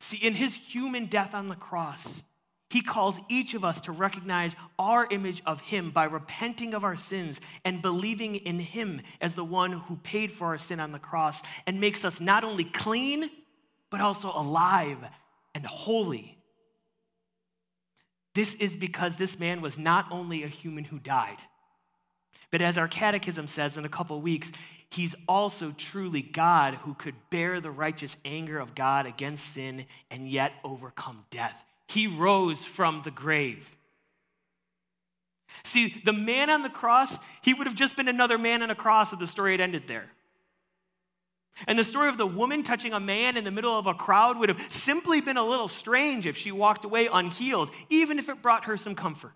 See, 0.00 0.16
in 0.16 0.32
his 0.32 0.54
human 0.54 1.04
death 1.04 1.34
on 1.34 1.48
the 1.48 1.56
cross, 1.56 2.22
he 2.70 2.80
calls 2.80 3.20
each 3.28 3.52
of 3.52 3.66
us 3.66 3.82
to 3.82 3.92
recognize 3.92 4.56
our 4.78 5.06
image 5.10 5.42
of 5.44 5.60
him 5.60 5.90
by 5.90 6.04
repenting 6.04 6.72
of 6.72 6.84
our 6.84 6.96
sins 6.96 7.42
and 7.66 7.82
believing 7.82 8.36
in 8.36 8.60
him 8.60 9.02
as 9.20 9.34
the 9.34 9.44
one 9.44 9.72
who 9.72 9.96
paid 9.96 10.32
for 10.32 10.46
our 10.46 10.58
sin 10.58 10.80
on 10.80 10.92
the 10.92 10.98
cross 10.98 11.42
and 11.66 11.78
makes 11.78 12.02
us 12.02 12.18
not 12.18 12.44
only 12.44 12.64
clean, 12.64 13.28
but 13.90 14.00
also 14.00 14.32
alive 14.34 15.04
and 15.54 15.66
holy. 15.66 16.38
This 18.34 18.54
is 18.54 18.74
because 18.74 19.16
this 19.16 19.38
man 19.38 19.60
was 19.60 19.78
not 19.78 20.06
only 20.10 20.44
a 20.44 20.48
human 20.48 20.84
who 20.84 20.98
died, 20.98 21.42
but 22.56 22.62
as 22.62 22.78
our 22.78 22.88
catechism 22.88 23.48
says 23.48 23.76
in 23.76 23.84
a 23.84 23.88
couple 23.90 24.18
weeks, 24.18 24.50
he's 24.88 25.14
also 25.28 25.74
truly 25.76 26.22
God 26.22 26.72
who 26.76 26.94
could 26.94 27.14
bear 27.28 27.60
the 27.60 27.70
righteous 27.70 28.16
anger 28.24 28.58
of 28.58 28.74
God 28.74 29.04
against 29.04 29.52
sin 29.52 29.84
and 30.10 30.26
yet 30.26 30.54
overcome 30.64 31.26
death. 31.28 31.62
He 31.86 32.06
rose 32.06 32.64
from 32.64 33.02
the 33.04 33.10
grave. 33.10 33.68
See, 35.64 36.00
the 36.02 36.14
man 36.14 36.48
on 36.48 36.62
the 36.62 36.70
cross, 36.70 37.18
he 37.42 37.52
would 37.52 37.66
have 37.66 37.76
just 37.76 37.94
been 37.94 38.08
another 38.08 38.38
man 38.38 38.62
on 38.62 38.70
a 38.70 38.74
cross 38.74 39.12
if 39.12 39.18
the 39.18 39.26
story 39.26 39.52
had 39.52 39.60
ended 39.60 39.82
there. 39.86 40.06
And 41.66 41.78
the 41.78 41.84
story 41.84 42.08
of 42.08 42.16
the 42.16 42.26
woman 42.26 42.62
touching 42.62 42.94
a 42.94 43.00
man 43.00 43.36
in 43.36 43.44
the 43.44 43.50
middle 43.50 43.78
of 43.78 43.86
a 43.86 43.92
crowd 43.92 44.38
would 44.38 44.48
have 44.48 44.66
simply 44.72 45.20
been 45.20 45.36
a 45.36 45.46
little 45.46 45.68
strange 45.68 46.26
if 46.26 46.38
she 46.38 46.52
walked 46.52 46.86
away 46.86 47.06
unhealed, 47.12 47.70
even 47.90 48.18
if 48.18 48.30
it 48.30 48.40
brought 48.40 48.64
her 48.64 48.78
some 48.78 48.94
comfort. 48.94 49.34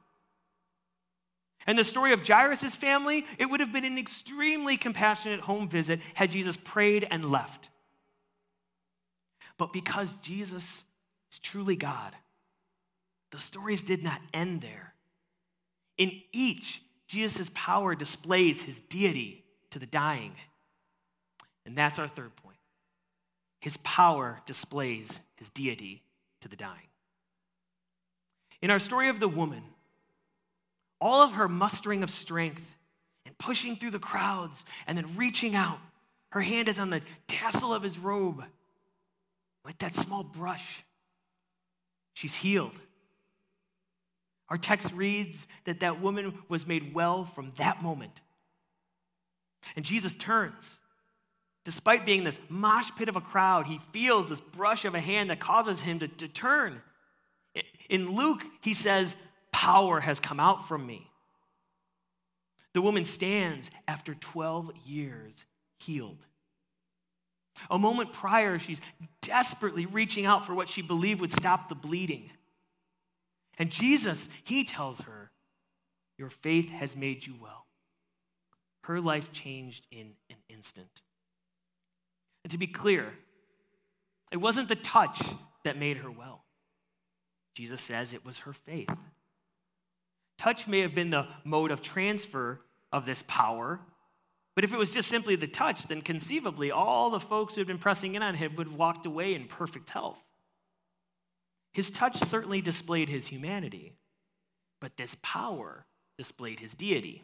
And 1.66 1.78
the 1.78 1.84
story 1.84 2.12
of 2.12 2.26
Jairus' 2.26 2.74
family, 2.74 3.26
it 3.38 3.46
would 3.46 3.60
have 3.60 3.72
been 3.72 3.84
an 3.84 3.98
extremely 3.98 4.76
compassionate 4.76 5.40
home 5.40 5.68
visit 5.68 6.00
had 6.14 6.30
Jesus 6.30 6.56
prayed 6.56 7.06
and 7.10 7.24
left. 7.24 7.68
But 9.58 9.72
because 9.72 10.10
Jesus 10.22 10.84
is 11.30 11.38
truly 11.38 11.76
God, 11.76 12.14
the 13.30 13.38
stories 13.38 13.82
did 13.82 14.02
not 14.02 14.20
end 14.32 14.62
there. 14.62 14.94
In 15.98 16.12
each, 16.32 16.82
Jesus' 17.06 17.50
power 17.54 17.94
displays 17.94 18.62
his 18.62 18.80
deity 18.80 19.44
to 19.70 19.78
the 19.78 19.86
dying. 19.86 20.32
And 21.66 21.76
that's 21.76 21.98
our 21.98 22.08
third 22.08 22.34
point. 22.36 22.56
His 23.60 23.76
power 23.78 24.40
displays 24.46 25.20
his 25.36 25.50
deity 25.50 26.02
to 26.40 26.48
the 26.48 26.56
dying. 26.56 26.88
In 28.62 28.70
our 28.70 28.78
story 28.78 29.08
of 29.08 29.20
the 29.20 29.28
woman, 29.28 29.62
all 31.00 31.22
of 31.22 31.32
her 31.32 31.48
mustering 31.48 32.02
of 32.02 32.10
strength 32.10 32.74
and 33.26 33.36
pushing 33.38 33.76
through 33.76 33.90
the 33.90 33.98
crowds 33.98 34.64
and 34.86 34.96
then 34.96 35.16
reaching 35.16 35.54
out, 35.54 35.78
her 36.30 36.40
hand 36.40 36.68
is 36.68 36.78
on 36.78 36.90
the 36.90 37.00
tassel 37.26 37.72
of 37.74 37.82
his 37.82 37.98
robe. 37.98 38.44
With 39.64 39.78
that 39.78 39.94
small 39.94 40.22
brush, 40.22 40.84
she's 42.14 42.34
healed. 42.34 42.78
Our 44.48 44.58
text 44.58 44.92
reads 44.92 45.46
that 45.64 45.80
that 45.80 46.00
woman 46.00 46.38
was 46.48 46.66
made 46.66 46.94
well 46.94 47.24
from 47.24 47.52
that 47.56 47.82
moment. 47.82 48.20
And 49.76 49.84
Jesus 49.84 50.14
turns. 50.16 50.80
Despite 51.64 52.06
being 52.06 52.24
this 52.24 52.40
mosh 52.48 52.90
pit 52.96 53.08
of 53.08 53.16
a 53.16 53.20
crowd, 53.20 53.66
he 53.66 53.80
feels 53.92 54.28
this 54.28 54.40
brush 54.40 54.84
of 54.84 54.94
a 54.94 55.00
hand 55.00 55.30
that 55.30 55.40
causes 55.40 55.82
him 55.82 55.98
to, 55.98 56.08
to 56.08 56.26
turn. 56.26 56.80
In 57.88 58.16
Luke, 58.16 58.42
he 58.62 58.74
says, 58.74 59.14
Power 59.52 60.00
has 60.00 60.20
come 60.20 60.40
out 60.40 60.68
from 60.68 60.86
me. 60.86 61.10
The 62.72 62.82
woman 62.82 63.04
stands 63.04 63.70
after 63.88 64.14
12 64.14 64.72
years 64.86 65.44
healed. 65.78 66.24
A 67.68 67.78
moment 67.78 68.12
prior, 68.12 68.58
she's 68.58 68.80
desperately 69.22 69.86
reaching 69.86 70.24
out 70.24 70.46
for 70.46 70.54
what 70.54 70.68
she 70.68 70.82
believed 70.82 71.20
would 71.20 71.32
stop 71.32 71.68
the 71.68 71.74
bleeding. 71.74 72.30
And 73.58 73.70
Jesus, 73.70 74.28
he 74.44 74.64
tells 74.64 75.00
her, 75.00 75.30
Your 76.16 76.30
faith 76.30 76.70
has 76.70 76.96
made 76.96 77.26
you 77.26 77.34
well. 77.40 77.66
Her 78.84 79.00
life 79.00 79.32
changed 79.32 79.86
in 79.90 80.12
an 80.30 80.36
instant. 80.48 81.02
And 82.44 82.50
to 82.52 82.58
be 82.58 82.66
clear, 82.66 83.12
it 84.32 84.38
wasn't 84.38 84.68
the 84.68 84.76
touch 84.76 85.20
that 85.64 85.76
made 85.76 85.98
her 85.98 86.10
well. 86.10 86.44
Jesus 87.54 87.80
says 87.80 88.12
it 88.12 88.24
was 88.24 88.38
her 88.38 88.52
faith. 88.52 88.88
Touch 90.40 90.66
may 90.66 90.80
have 90.80 90.94
been 90.94 91.10
the 91.10 91.26
mode 91.44 91.70
of 91.70 91.82
transfer 91.82 92.62
of 92.90 93.04
this 93.04 93.22
power, 93.28 93.78
but 94.54 94.64
if 94.64 94.72
it 94.72 94.78
was 94.78 94.94
just 94.94 95.10
simply 95.10 95.36
the 95.36 95.46
touch, 95.46 95.86
then 95.86 96.00
conceivably 96.00 96.70
all 96.70 97.10
the 97.10 97.20
folks 97.20 97.54
who 97.54 97.60
had 97.60 97.68
been 97.68 97.76
pressing 97.76 98.14
in 98.14 98.22
on 98.22 98.34
him 98.34 98.56
would 98.56 98.68
have 98.68 98.74
walked 98.74 99.04
away 99.04 99.34
in 99.34 99.46
perfect 99.46 99.90
health. 99.90 100.16
His 101.74 101.90
touch 101.90 102.16
certainly 102.22 102.62
displayed 102.62 103.10
his 103.10 103.26
humanity, 103.26 103.92
but 104.80 104.96
this 104.96 105.14
power 105.20 105.84
displayed 106.16 106.58
his 106.58 106.74
deity. 106.74 107.22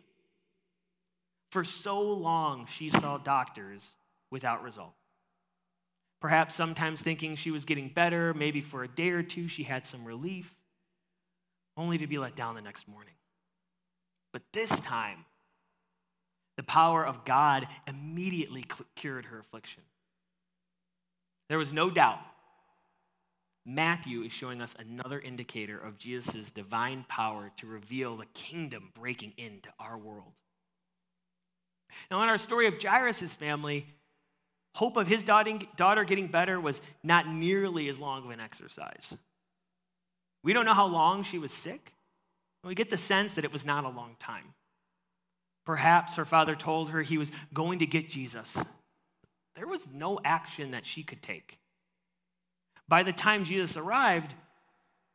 For 1.53 1.65
so 1.65 2.03
long, 2.03 2.67
she 2.67 2.91
saw 2.91 3.17
doctors 3.17 3.95
without 4.31 4.63
result. 4.63 4.93
Perhaps 6.21 6.55
sometimes 6.55 7.01
thinking 7.01 7.35
she 7.35 7.51
was 7.51 7.65
getting 7.65 7.89
better, 7.89 8.35
maybe 8.35 8.61
for 8.61 8.85
a 8.85 8.89
day 8.89 9.09
or 9.09 9.23
two 9.23 9.49
she 9.49 9.63
had 9.63 9.87
some 9.87 10.05
relief, 10.05 10.56
only 11.77 11.99
to 11.99 12.07
be 12.07 12.19
let 12.19 12.35
down 12.35 12.55
the 12.55 12.63
next 12.63 12.89
morning. 12.89 13.15
But 14.33 14.43
this 14.53 14.81
time, 14.81 15.25
the 16.57 16.63
power 16.63 17.07
of 17.07 17.25
God 17.25 17.67
immediately 17.87 18.65
cured 18.95 19.27
her 19.27 19.39
affliction. 19.39 19.83
There 21.49 21.59
was 21.59 21.73
no 21.73 21.91
doubt 21.91 22.19
Matthew 23.65 24.23
is 24.23 24.33
showing 24.33 24.63
us 24.63 24.77
another 24.79 25.19
indicator 25.21 25.79
of 25.79 25.99
Jesus' 25.99 26.51
divine 26.51 27.05
power 27.09 27.51
to 27.57 27.67
reveal 27.67 28.17
the 28.17 28.27
kingdom 28.27 28.91
breaking 28.95 29.33
into 29.37 29.69
our 29.81 29.99
world. 29.99 30.33
Now, 32.11 32.23
in 32.23 32.29
our 32.29 32.39
story 32.39 32.69
of 32.69 32.81
Jairus' 32.81 33.35
family, 33.35 33.87
hope 34.75 34.97
of 34.97 35.09
his 35.09 35.23
daughter 35.23 36.05
getting 36.05 36.29
better 36.29 36.61
was 36.61 36.81
not 37.03 37.29
nearly 37.29 37.89
as 37.89 37.99
long 37.99 38.25
of 38.25 38.31
an 38.31 38.41
exercise. 38.41 39.17
We 40.43 40.53
don't 40.53 40.65
know 40.65 40.75
how 40.75 40.87
long 40.87 41.23
she 41.23 41.39
was 41.39 41.53
sick. 41.53 41.93
We 42.65 42.75
get 42.75 42.91
the 42.91 42.97
sense 42.97 43.35
that 43.35 43.45
it 43.45 43.53
was 43.53 43.65
not 43.65 43.85
a 43.85 43.89
long 43.89 44.17
time. 44.19 44.55
Perhaps 45.65 46.17
her 46.17 46.25
father 46.25 46.55
told 46.55 46.91
her 46.91 47.03
he 47.03 47.19
was 47.19 47.31
going 47.53 47.81
to 47.81 47.87
get 47.87 48.09
Jesus. 48.09 48.57
There 49.55 49.67
was 49.67 49.89
no 49.93 50.19
action 50.25 50.73
that 50.73 50.87
she 50.87 51.03
could 51.03 51.23
take. 51.23 51.59
By 52.89 53.03
the 53.03 53.13
time 53.13 53.45
Jesus 53.45 53.77
arrived, 53.77 54.35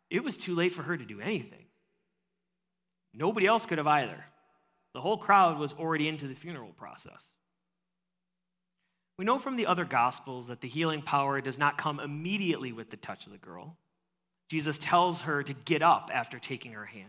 it 0.10 0.24
was 0.24 0.36
too 0.36 0.56
late 0.56 0.74
for 0.74 0.84
her 0.84 0.98
to 0.98 1.06
do 1.06 1.22
anything. 1.22 1.66
Nobody 3.14 3.46
else 3.46 3.66
could 3.66 3.78
have 3.78 3.88
either. 3.88 4.26
The 4.94 5.02
whole 5.02 5.18
crowd 5.18 5.58
was 5.58 5.74
already 5.74 6.08
into 6.08 6.28
the 6.28 6.36
funeral 6.36 6.74
process. 6.74 7.30
We 9.18 9.26
know 9.26 9.40
from 9.40 9.56
the 9.56 9.68
other 9.68 9.86
gospels 9.86 10.48
that 10.48 10.62
the 10.62 10.68
healing 10.68 11.02
power 11.02 11.42
does 11.42 11.58
not 11.58 11.78
come 11.78 12.00
immediately 12.00 12.72
with 12.72 12.90
the 12.90 12.98
touch 12.98 13.26
of 13.26 13.32
the 13.32 13.38
girl. 13.38 13.78
Jesus 14.52 14.78
tells 14.78 15.22
her 15.22 15.44
to 15.44 15.54
get 15.54 15.82
up 15.82 16.12
after 16.14 16.38
taking 16.38 16.74
her 16.74 16.84
hand. 16.84 17.08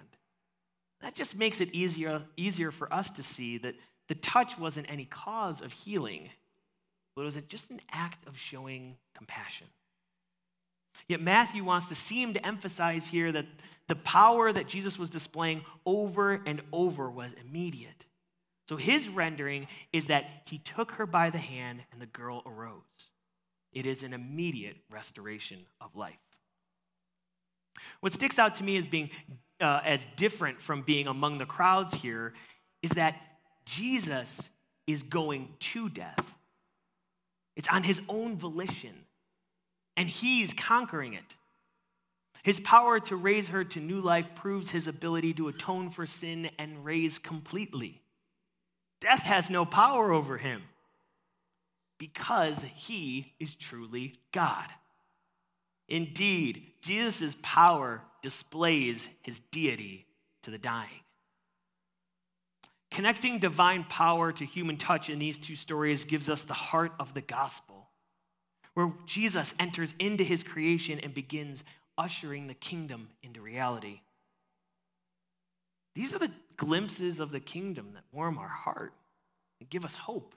That 1.00 1.16
just 1.16 1.36
makes 1.36 1.60
it 1.60 1.70
easier, 1.72 2.22
easier 2.36 2.70
for 2.70 2.94
us 2.94 3.10
to 3.10 3.24
see 3.24 3.58
that 3.58 3.74
the 4.06 4.14
touch 4.14 4.56
wasn't 4.56 4.88
any 4.88 5.06
cause 5.06 5.60
of 5.60 5.72
healing, 5.72 6.28
but 7.16 7.22
it 7.22 7.24
was 7.24 7.38
just 7.48 7.70
an 7.70 7.80
act 7.90 8.28
of 8.28 8.38
showing 8.38 8.94
compassion. 9.16 9.66
Yet 11.08 11.20
Matthew 11.20 11.64
wants 11.64 11.88
to 11.88 11.96
seem 11.96 12.32
to 12.34 12.46
emphasize 12.46 13.08
here 13.08 13.32
that 13.32 13.46
the 13.88 13.96
power 13.96 14.52
that 14.52 14.68
Jesus 14.68 14.96
was 14.96 15.10
displaying 15.10 15.64
over 15.84 16.40
and 16.46 16.62
over 16.72 17.10
was 17.10 17.32
immediate. 17.44 18.06
So 18.68 18.76
his 18.76 19.08
rendering 19.08 19.66
is 19.92 20.06
that 20.06 20.30
he 20.44 20.58
took 20.58 20.92
her 20.92 21.06
by 21.06 21.30
the 21.30 21.38
hand 21.38 21.80
and 21.90 22.00
the 22.00 22.06
girl 22.06 22.44
arose. 22.46 23.10
It 23.72 23.84
is 23.84 24.04
an 24.04 24.12
immediate 24.12 24.76
restoration 24.92 25.66
of 25.80 25.96
life. 25.96 26.31
What 28.00 28.12
sticks 28.12 28.38
out 28.38 28.56
to 28.56 28.64
me 28.64 28.76
as 28.76 28.86
being 28.86 29.10
uh, 29.60 29.80
as 29.84 30.06
different 30.16 30.60
from 30.60 30.82
being 30.82 31.06
among 31.06 31.38
the 31.38 31.46
crowds 31.46 31.94
here 31.94 32.34
is 32.82 32.90
that 32.92 33.16
Jesus 33.64 34.50
is 34.86 35.02
going 35.02 35.48
to 35.58 35.88
death. 35.88 36.34
It's 37.56 37.68
on 37.68 37.82
his 37.84 38.00
own 38.08 38.36
volition 38.36 38.94
and 39.96 40.08
he's 40.08 40.52
conquering 40.54 41.14
it. 41.14 41.36
His 42.42 42.58
power 42.58 42.98
to 43.00 43.16
raise 43.16 43.48
her 43.48 43.62
to 43.62 43.78
new 43.78 44.00
life 44.00 44.34
proves 44.34 44.70
his 44.70 44.88
ability 44.88 45.34
to 45.34 45.48
atone 45.48 45.90
for 45.90 46.06
sin 46.06 46.50
and 46.58 46.84
raise 46.84 47.18
completely. 47.18 48.02
Death 49.00 49.22
has 49.22 49.48
no 49.48 49.64
power 49.64 50.12
over 50.12 50.38
him 50.38 50.62
because 51.98 52.64
he 52.74 53.32
is 53.38 53.54
truly 53.54 54.14
God. 54.32 54.66
Indeed, 55.92 56.62
Jesus' 56.80 57.36
power 57.42 58.00
displays 58.22 59.10
his 59.20 59.40
deity 59.50 60.06
to 60.42 60.50
the 60.50 60.56
dying. 60.56 60.88
Connecting 62.90 63.38
divine 63.38 63.84
power 63.84 64.32
to 64.32 64.46
human 64.46 64.78
touch 64.78 65.10
in 65.10 65.18
these 65.18 65.36
two 65.36 65.54
stories 65.54 66.06
gives 66.06 66.30
us 66.30 66.44
the 66.44 66.54
heart 66.54 66.92
of 66.98 67.12
the 67.12 67.20
gospel, 67.20 67.90
where 68.72 68.90
Jesus 69.04 69.54
enters 69.60 69.94
into 69.98 70.24
his 70.24 70.42
creation 70.42 70.98
and 70.98 71.12
begins 71.12 71.62
ushering 71.98 72.46
the 72.46 72.54
kingdom 72.54 73.10
into 73.22 73.42
reality. 73.42 74.00
These 75.94 76.14
are 76.14 76.18
the 76.18 76.32
glimpses 76.56 77.20
of 77.20 77.32
the 77.32 77.40
kingdom 77.40 77.90
that 77.92 78.04
warm 78.12 78.38
our 78.38 78.48
heart 78.48 78.94
and 79.60 79.68
give 79.68 79.84
us 79.84 79.96
hope. 79.96 80.34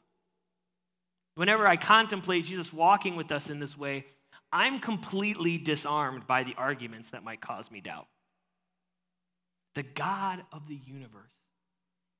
Whenever 1.36 1.65
I 1.65 1.78
contemplate 1.78 2.44
Jesus 2.44 2.74
walking 2.74 3.15
with 3.15 3.32
us 3.32 3.50
in 3.50 3.62
this 3.62 3.78
way, 3.78 4.06
I'm 4.51 4.79
completely 4.79 5.58
disarmed 5.58 6.27
by 6.27 6.43
the 6.43 6.55
arguments 6.58 7.10
that 7.10 7.23
might 7.23 7.41
cause 7.41 7.69
me 7.71 7.81
doubt. 7.81 8.08
The 9.73 9.84
God 9.84 10.43
of 10.53 10.67
the 10.67 10.79
universe 10.86 11.34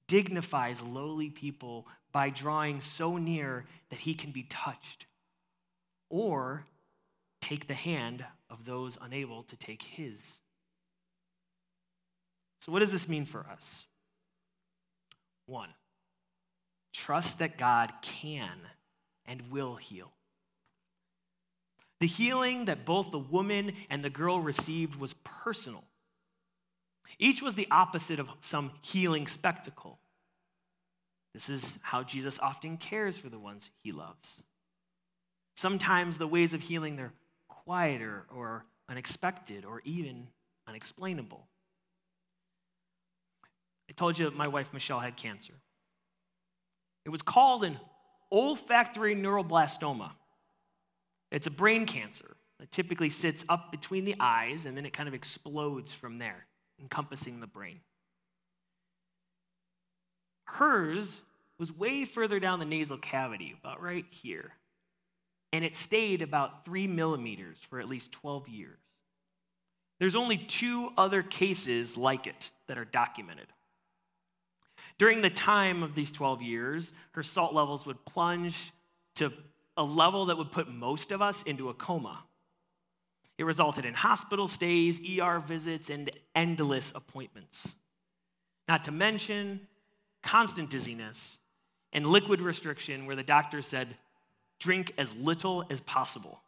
dignifies 0.08 0.82
lowly 0.82 1.30
people 1.30 1.88
by 2.12 2.30
drawing 2.30 2.82
so 2.82 3.18
near 3.18 3.66
that 3.90 4.00
he 4.00 4.14
can 4.14 4.32
be 4.32 4.44
touched, 4.44 5.06
or 6.10 6.66
take 7.42 7.68
the 7.68 7.74
hand 7.74 8.26
of 8.50 8.66
those 8.66 8.98
unable 9.02 9.44
to 9.44 9.56
take 9.56 9.82
his. 9.82 10.40
So, 12.62 12.72
what 12.72 12.80
does 12.80 12.92
this 12.92 13.08
mean 13.08 13.26
for 13.26 13.46
us? 13.52 13.86
One, 15.46 15.70
trust 16.94 17.40
that 17.40 17.58
God 17.58 17.94
can 18.02 18.60
and 19.26 19.52
will 19.52 19.76
heal. 19.76 20.12
The 22.02 22.08
healing 22.08 22.66
that 22.66 22.86
both 22.86 23.12
the 23.12 23.20
woman 23.20 23.74
and 23.90 24.04
the 24.04 24.10
girl 24.10 24.40
received 24.40 24.96
was 24.96 25.14
personal. 25.24 25.84
Each 27.20 27.42
was 27.42 27.56
the 27.56 27.68
opposite 27.72 28.20
of 28.20 28.30
some 28.42 28.72
healing 28.82 29.28
spectacle. 29.28 30.00
This 31.34 31.50
is 31.50 31.80
how 31.82 32.04
Jesus 32.04 32.40
often 32.40 32.78
cares 32.78 33.18
for 33.18 33.30
the 33.30 33.40
ones 33.40 33.70
he 33.84 33.92
loves. 33.92 34.40
Sometimes 35.56 36.18
the 36.18 36.28
ways 36.28 36.54
of 36.54 36.62
healing 36.62 36.96
they're 36.96 37.14
quieter 37.48 38.26
or 38.34 38.66
unexpected 38.90 39.66
or 39.66 39.82
even 39.86 40.28
unexplainable. 40.68 41.48
I 43.90 43.94
told 43.94 44.18
you 44.18 44.32
my 44.32 44.48
wife 44.48 44.70
Michelle 44.74 45.00
had 45.00 45.16
cancer. 45.16 45.54
It 47.06 47.10
was 47.10 47.22
called 47.22 47.64
an 47.64 47.80
olfactory 48.32 49.16
neuroblastoma. 49.16 50.12
It's 51.36 51.48
a 51.48 51.52
brain 51.52 51.86
cancer 51.86 52.38
that 52.60 52.72
typically 52.72 53.10
sits 53.10 53.44
up 53.50 53.70
between 53.70 54.06
the 54.06 54.16
eyes 54.22 54.66
and 54.66 54.78
then 54.78 54.86
it 54.86 54.94
kind 54.94 55.10
of 55.10 55.14
explodes 55.14 55.92
from 55.92 56.18
there, 56.18 56.48
encompassing 56.80 57.42
the 57.42 57.48
brain. 57.48 57.82
Hers 60.46 61.22
was 61.60 61.74
way 61.74 62.06
further 62.06 62.40
down 62.40 62.60
the 62.60 62.66
nasal 62.66 62.98
cavity, 62.98 63.54
about 63.60 63.82
right 63.82 64.06
here. 64.10 64.54
And 65.52 65.66
it 65.66 65.76
stayed 65.76 66.22
about 66.22 66.64
three 66.64 66.88
millimeters 66.88 67.58
for 67.70 67.82
at 67.82 67.90
least 67.90 68.14
12 68.14 68.48
years. 68.48 68.80
There's 70.00 70.16
only 70.16 70.38
two 70.38 70.92
other 70.98 71.22
cases 71.22 71.98
like 71.98 72.28
it 72.28 72.52
that 72.68 72.78
are 72.78 72.86
documented. 72.86 73.48
During 74.98 75.20
the 75.20 75.30
time 75.30 75.84
of 75.84 75.96
these 75.96 76.14
12 76.14 76.42
years, 76.42 76.94
her 77.12 77.24
salt 77.24 77.54
levels 77.54 77.86
would 77.86 78.06
plunge 78.06 78.72
to 79.16 79.34
a 79.78 79.84
level 79.84 80.28
that 80.28 80.38
would 80.38 80.52
put 80.52 80.70
most 80.70 81.12
of 81.12 81.22
us 81.22 81.44
into 81.44 81.70
a 81.70 81.74
coma. 81.74 82.24
It 83.38 83.44
resulted 83.44 83.86
in 83.86 83.94
hospital 83.94 84.48
stays, 84.48 85.00
ER 85.20 85.40
visits, 85.40 85.90
and 85.90 86.10
endless 86.34 86.92
appointments. 86.96 87.76
Not 88.68 88.86
to 88.86 88.92
mention 88.92 89.68
constant 90.24 90.70
dizziness 90.70 91.38
and 91.92 92.06
liquid 92.06 92.42
restriction, 92.42 93.06
where 93.06 93.16
the 93.16 93.24
doctor 93.24 93.62
said, 93.62 93.96
drink 94.60 94.94
as 94.98 95.14
little 95.16 95.66
as 95.70 95.80
possible. 95.82 96.40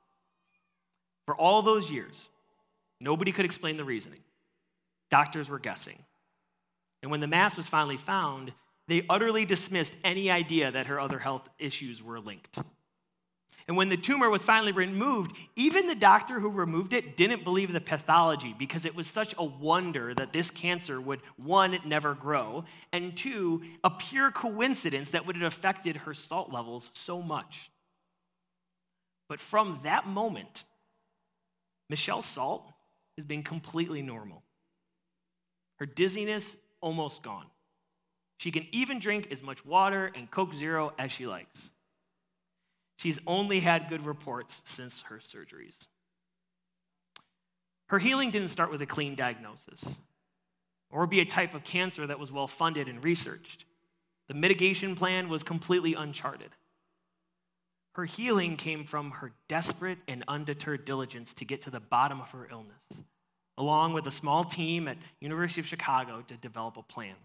For 1.26 1.36
all 1.36 1.62
those 1.62 1.92
years, 1.92 2.30
nobody 3.00 3.32
could 3.32 3.46
explain 3.46 3.78
the 3.78 3.84
reasoning. 3.84 4.22
Doctors 5.12 5.50
were 5.50 5.60
guessing. 5.60 6.04
And 7.02 7.12
when 7.12 7.20
the 7.20 7.28
mass 7.28 7.56
was 7.56 7.68
finally 7.68 7.98
found, 7.98 8.54
they 8.88 9.06
utterly 9.10 9.46
dismissed 9.46 9.96
any 10.04 10.32
idea 10.32 10.72
that 10.72 10.88
her 10.88 11.00
other 11.00 11.20
health 11.20 11.48
issues 11.60 12.02
were 12.02 12.20
linked. 12.20 12.58
And 13.68 13.76
when 13.76 13.90
the 13.90 13.98
tumor 13.98 14.30
was 14.30 14.44
finally 14.44 14.72
removed, 14.72 15.36
even 15.58 15.88
the 15.88 15.96
doctor 15.96 16.40
who 16.40 16.50
removed 16.50 16.94
it 16.94 17.18
didn't 17.18 17.44
believe 17.44 17.74
the 17.74 17.82
pathology 17.82 18.56
because 18.58 18.86
it 18.86 18.96
was 18.96 19.08
such 19.08 19.36
a 19.38 19.44
wonder 19.44 20.14
that 20.14 20.32
this 20.32 20.50
cancer 20.50 21.02
would, 21.02 21.22
one, 21.36 21.78
never 21.86 22.14
grow, 22.14 22.64
and 22.94 23.18
two, 23.18 23.62
a 23.84 23.90
pure 23.90 24.32
coincidence 24.32 25.10
that 25.10 25.28
would 25.28 25.36
have 25.36 25.52
affected 25.52 25.98
her 25.98 26.14
salt 26.14 26.52
levels 26.52 26.92
so 26.94 27.22
much. 27.22 27.70
But 29.28 29.42
from 29.42 29.80
that 29.84 30.08
moment, 30.08 30.64
Michelle's 31.90 32.26
salt 32.26 32.72
has 33.18 33.26
been 33.26 33.44
completely 33.44 34.02
normal. 34.02 34.44
Her 35.80 35.86
dizziness 35.86 36.56
almost 36.80 37.22
gone. 37.22 37.48
She 38.38 38.52
can 38.52 38.66
even 38.72 39.00
drink 39.00 39.28
as 39.30 39.44
much 39.44 39.66
water 39.66 40.10
and 40.16 40.32
Coke 40.32 40.54
Zero 40.54 40.94
as 40.98 41.12
she 41.12 41.28
likes. 41.28 41.70
She's 42.98 43.20
only 43.26 43.60
had 43.60 43.90
good 43.90 44.06
reports 44.06 44.62
since 44.66 45.02
her 45.04 45.20
surgeries. 45.20 45.88
Her 47.88 48.00
healing 48.00 48.32
didn't 48.32 48.50
start 48.50 48.70
with 48.70 48.82
a 48.82 48.86
clean 48.86 49.16
diagnosis 49.16 49.98
or 50.90 51.08
be 51.08 51.20
a 51.20 51.26
type 51.26 51.54
of 51.54 51.64
cancer 51.64 52.06
that 52.08 52.20
was 52.20 52.32
well 52.32 52.48
funded 52.48 52.88
and 52.90 53.04
researched. 53.04 53.66
The 54.28 54.34
mitigation 54.34 54.96
plan 54.96 55.30
was 55.30 55.44
completely 55.44 55.94
uncharted. 55.94 56.50
Her 57.94 58.06
healing 58.06 58.58
came 58.58 58.84
from 58.84 59.12
her 59.12 59.32
desperate 59.48 60.00
and 60.08 60.24
undeterred 60.28 60.86
diligence 60.86 61.34
to 61.36 61.46
get 61.46 61.62
to 61.64 61.70
the 61.70 61.80
bottom 61.80 62.20
of 62.20 62.30
her 62.32 62.48
illness 62.52 63.06
along 63.58 63.94
with 63.94 64.06
a 64.08 64.12
small 64.12 64.44
team 64.44 64.88
at 64.88 64.98
University 65.20 65.62
of 65.62 65.68
Chicago 65.68 66.24
to 66.28 66.38
develop 66.38 66.78
a 66.78 66.84
plan. 66.84 67.16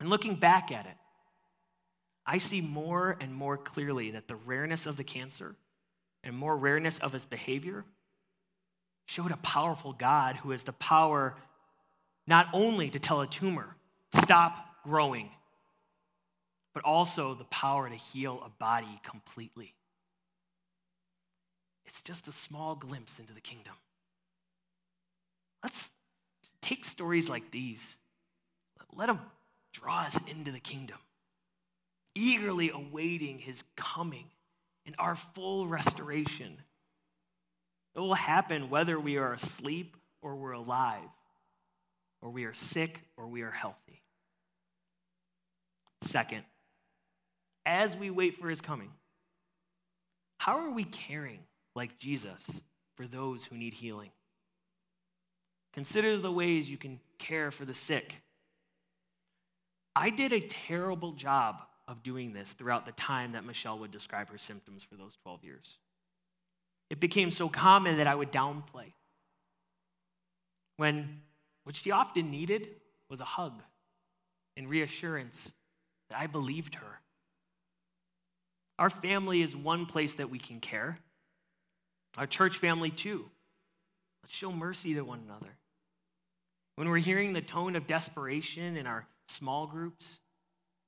And 0.00 0.10
looking 0.10 0.34
back 0.34 0.72
at 0.72 0.86
it, 0.86 0.96
I 2.26 2.38
see 2.38 2.60
more 2.60 3.16
and 3.20 3.34
more 3.34 3.56
clearly 3.56 4.12
that 4.12 4.28
the 4.28 4.36
rareness 4.36 4.86
of 4.86 4.96
the 4.96 5.04
cancer 5.04 5.56
and 6.22 6.36
more 6.36 6.56
rareness 6.56 6.98
of 6.98 7.12
his 7.12 7.24
behavior 7.24 7.84
showed 9.06 9.32
a 9.32 9.36
powerful 9.38 9.92
God 9.92 10.36
who 10.36 10.50
has 10.50 10.62
the 10.62 10.72
power 10.72 11.34
not 12.26 12.46
only 12.52 12.90
to 12.90 13.00
tell 13.00 13.20
a 13.22 13.26
tumor, 13.26 13.74
stop 14.14 14.54
growing, 14.84 15.30
but 16.72 16.84
also 16.84 17.34
the 17.34 17.44
power 17.44 17.88
to 17.88 17.96
heal 17.96 18.40
a 18.44 18.48
body 18.48 19.00
completely. 19.02 19.74
It's 21.86 22.02
just 22.02 22.28
a 22.28 22.32
small 22.32 22.76
glimpse 22.76 23.18
into 23.18 23.34
the 23.34 23.40
kingdom. 23.40 23.74
Let's 25.64 25.90
take 26.62 26.84
stories 26.84 27.28
like 27.28 27.50
these, 27.50 27.96
let 28.94 29.06
them 29.06 29.18
draw 29.72 30.02
us 30.02 30.20
into 30.28 30.52
the 30.52 30.60
kingdom, 30.60 30.98
eagerly 32.14 32.70
awaiting 32.70 33.38
his 33.38 33.62
coming 33.76 34.26
and 34.86 34.94
our 34.98 35.16
full 35.16 35.66
restoration. 35.66 36.56
It 37.94 38.00
will 38.00 38.14
happen 38.14 38.70
whether 38.70 38.98
we 38.98 39.16
are 39.16 39.32
asleep 39.32 39.96
or 40.22 40.36
we're 40.36 40.52
alive, 40.52 41.08
or 42.20 42.30
we 42.30 42.44
are 42.44 42.54
sick 42.54 43.00
or 43.16 43.26
we 43.26 43.42
are 43.42 43.50
healthy. 43.50 44.02
Second, 46.02 46.44
as 47.64 47.96
we 47.96 48.10
wait 48.10 48.38
for 48.38 48.48
his 48.48 48.60
coming, 48.60 48.90
how 50.38 50.58
are 50.58 50.70
we 50.70 50.84
caring 50.84 51.40
like 51.74 51.98
Jesus 51.98 52.60
for 52.96 53.06
those 53.06 53.44
who 53.44 53.56
need 53.56 53.74
healing? 53.74 54.10
Consider 55.72 56.16
the 56.18 56.32
ways 56.32 56.68
you 56.68 56.76
can 56.76 56.98
care 57.18 57.50
for 57.50 57.64
the 57.64 57.74
sick. 57.74 58.16
I 59.94 60.10
did 60.10 60.32
a 60.32 60.40
terrible 60.40 61.12
job 61.12 61.56
of 61.90 62.04
doing 62.04 62.32
this 62.32 62.52
throughout 62.52 62.86
the 62.86 62.92
time 62.92 63.32
that 63.32 63.44
Michelle 63.44 63.78
would 63.80 63.90
describe 63.90 64.30
her 64.30 64.38
symptoms 64.38 64.84
for 64.84 64.94
those 64.94 65.18
12 65.24 65.42
years. 65.44 65.76
It 66.88 67.00
became 67.00 67.32
so 67.32 67.48
common 67.48 67.98
that 67.98 68.06
I 68.06 68.14
would 68.14 68.30
downplay. 68.30 68.92
When 70.76 71.20
what 71.64 71.74
she 71.74 71.90
often 71.90 72.30
needed 72.30 72.68
was 73.08 73.20
a 73.20 73.24
hug 73.24 73.60
and 74.56 74.70
reassurance 74.70 75.52
that 76.08 76.18
I 76.18 76.28
believed 76.28 76.76
her. 76.76 77.00
Our 78.78 78.88
family 78.88 79.42
is 79.42 79.54
one 79.54 79.84
place 79.84 80.14
that 80.14 80.30
we 80.30 80.38
can 80.38 80.60
care, 80.60 80.98
Our 82.16 82.26
church 82.26 82.58
family, 82.58 82.90
too. 82.90 83.24
Let's 84.22 84.34
show 84.34 84.52
mercy 84.52 84.94
to 84.94 85.02
one 85.02 85.20
another. 85.26 85.56
When 86.76 86.88
we're 86.88 86.98
hearing 86.98 87.32
the 87.32 87.40
tone 87.40 87.76
of 87.76 87.86
desperation 87.86 88.76
in 88.76 88.86
our 88.86 89.06
small 89.28 89.66
groups, 89.66 90.18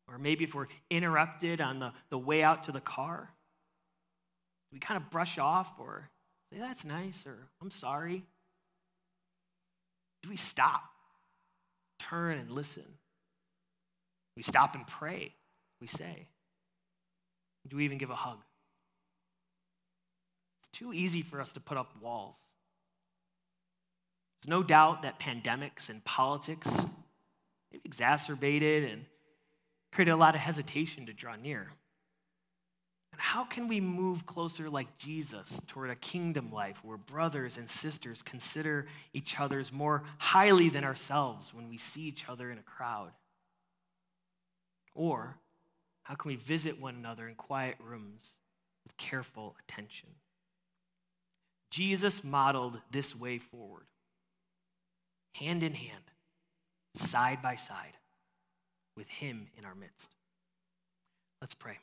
or 0.09 0.19
maybe 0.19 0.45
if 0.45 0.55
we're 0.55 0.67
interrupted 0.91 1.61
on 1.61 1.79
the, 1.79 1.93
the 2.11 2.19
way 2.19 2.43
out 2.43 2.65
to 2.65 2.73
the 2.73 2.81
car, 2.81 3.31
we 4.73 4.79
kind 4.79 5.01
of 5.01 5.11
brush 5.11 5.39
off 5.39 5.71
or 5.79 6.09
say, 6.53 6.59
that's 6.59 6.85
nice, 6.85 7.27
or 7.27 7.37
I'm 7.61 7.71
sorry. 7.71 8.25
Do 10.23 10.29
we 10.29 10.37
stop, 10.37 10.83
turn, 11.99 12.39
and 12.39 12.51
listen? 12.51 12.85
We 14.37 14.43
stop 14.43 14.75
and 14.75 14.87
pray, 14.87 15.35
we 15.81 15.87
say. 15.87 16.27
Do 17.69 17.77
we 17.77 17.85
even 17.85 17.99
give 17.99 18.11
a 18.11 18.15
hug? 18.15 18.39
It's 20.61 20.79
too 20.79 20.93
easy 20.93 21.23
for 21.23 21.41
us 21.41 21.53
to 21.53 21.61
put 21.61 21.77
up 21.77 21.93
walls. 22.01 22.37
There's 24.43 24.51
no 24.51 24.63
doubt 24.63 25.03
that 25.03 25.21
pandemics 25.21 25.89
and 25.89 26.05
politics 26.05 26.69
have 26.71 26.91
exacerbated 27.85 28.91
and 28.91 29.05
created 29.93 30.13
a 30.13 30.17
lot 30.17 30.35
of 30.35 30.41
hesitation 30.41 31.07
to 31.07 31.13
draw 31.13 31.37
near. 31.37 31.69
And 33.13 33.21
how 33.21 33.45
can 33.45 33.69
we 33.69 33.79
move 33.79 34.25
closer 34.25 34.71
like 34.71 34.97
Jesus 34.97 35.61
toward 35.67 35.91
a 35.91 35.97
kingdom 35.97 36.51
life 36.51 36.79
where 36.83 36.97
brothers 36.97 37.59
and 37.59 37.69
sisters 37.69 38.23
consider 38.23 38.87
each 39.13 39.39
other's 39.39 39.71
more 39.71 40.03
highly 40.19 40.71
than 40.71 40.83
ourselves 40.83 41.53
when 41.53 41.69
we 41.69 41.77
see 41.77 42.03
each 42.03 42.29
other 42.29 42.51
in 42.51 42.59
a 42.59 42.63
crowd? 42.63 43.13
Or 44.95 45.37
how 46.05 46.15
can 46.15 46.31
we 46.31 46.37
visit 46.37 46.81
one 46.81 46.95
another 46.95 47.29
in 47.29 47.35
quiet 47.35 47.77
rooms 47.79 48.31
with 48.85 48.97
careful 48.97 49.57
attention? 49.61 50.09
Jesus 51.71 52.25
modeled 52.25 52.79
this 52.91 53.17
way 53.17 53.39
forward, 53.39 53.87
hand 55.35 55.63
in 55.63 55.75
hand, 55.75 56.05
side 56.95 57.41
by 57.43 57.57
side, 57.57 57.97
with 58.97 59.09
Him 59.09 59.49
in 59.57 59.65
our 59.65 59.75
midst. 59.75 60.15
Let's 61.41 61.55
pray. 61.55 61.79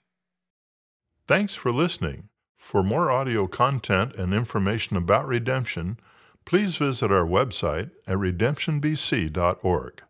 Thanks 1.28 1.56
for 1.56 1.72
listening. 1.72 2.30
For 2.58 2.84
more 2.84 3.12
audio 3.12 3.48
content 3.48 4.16
and 4.16 4.34
information 4.34 4.98
about 4.98 5.28
redemption, 5.28 6.00
please 6.46 6.78
visit 6.78 7.12
our 7.12 7.26
website 7.26 7.92
at 8.08 8.18
redemptionbc.org. 8.18 10.02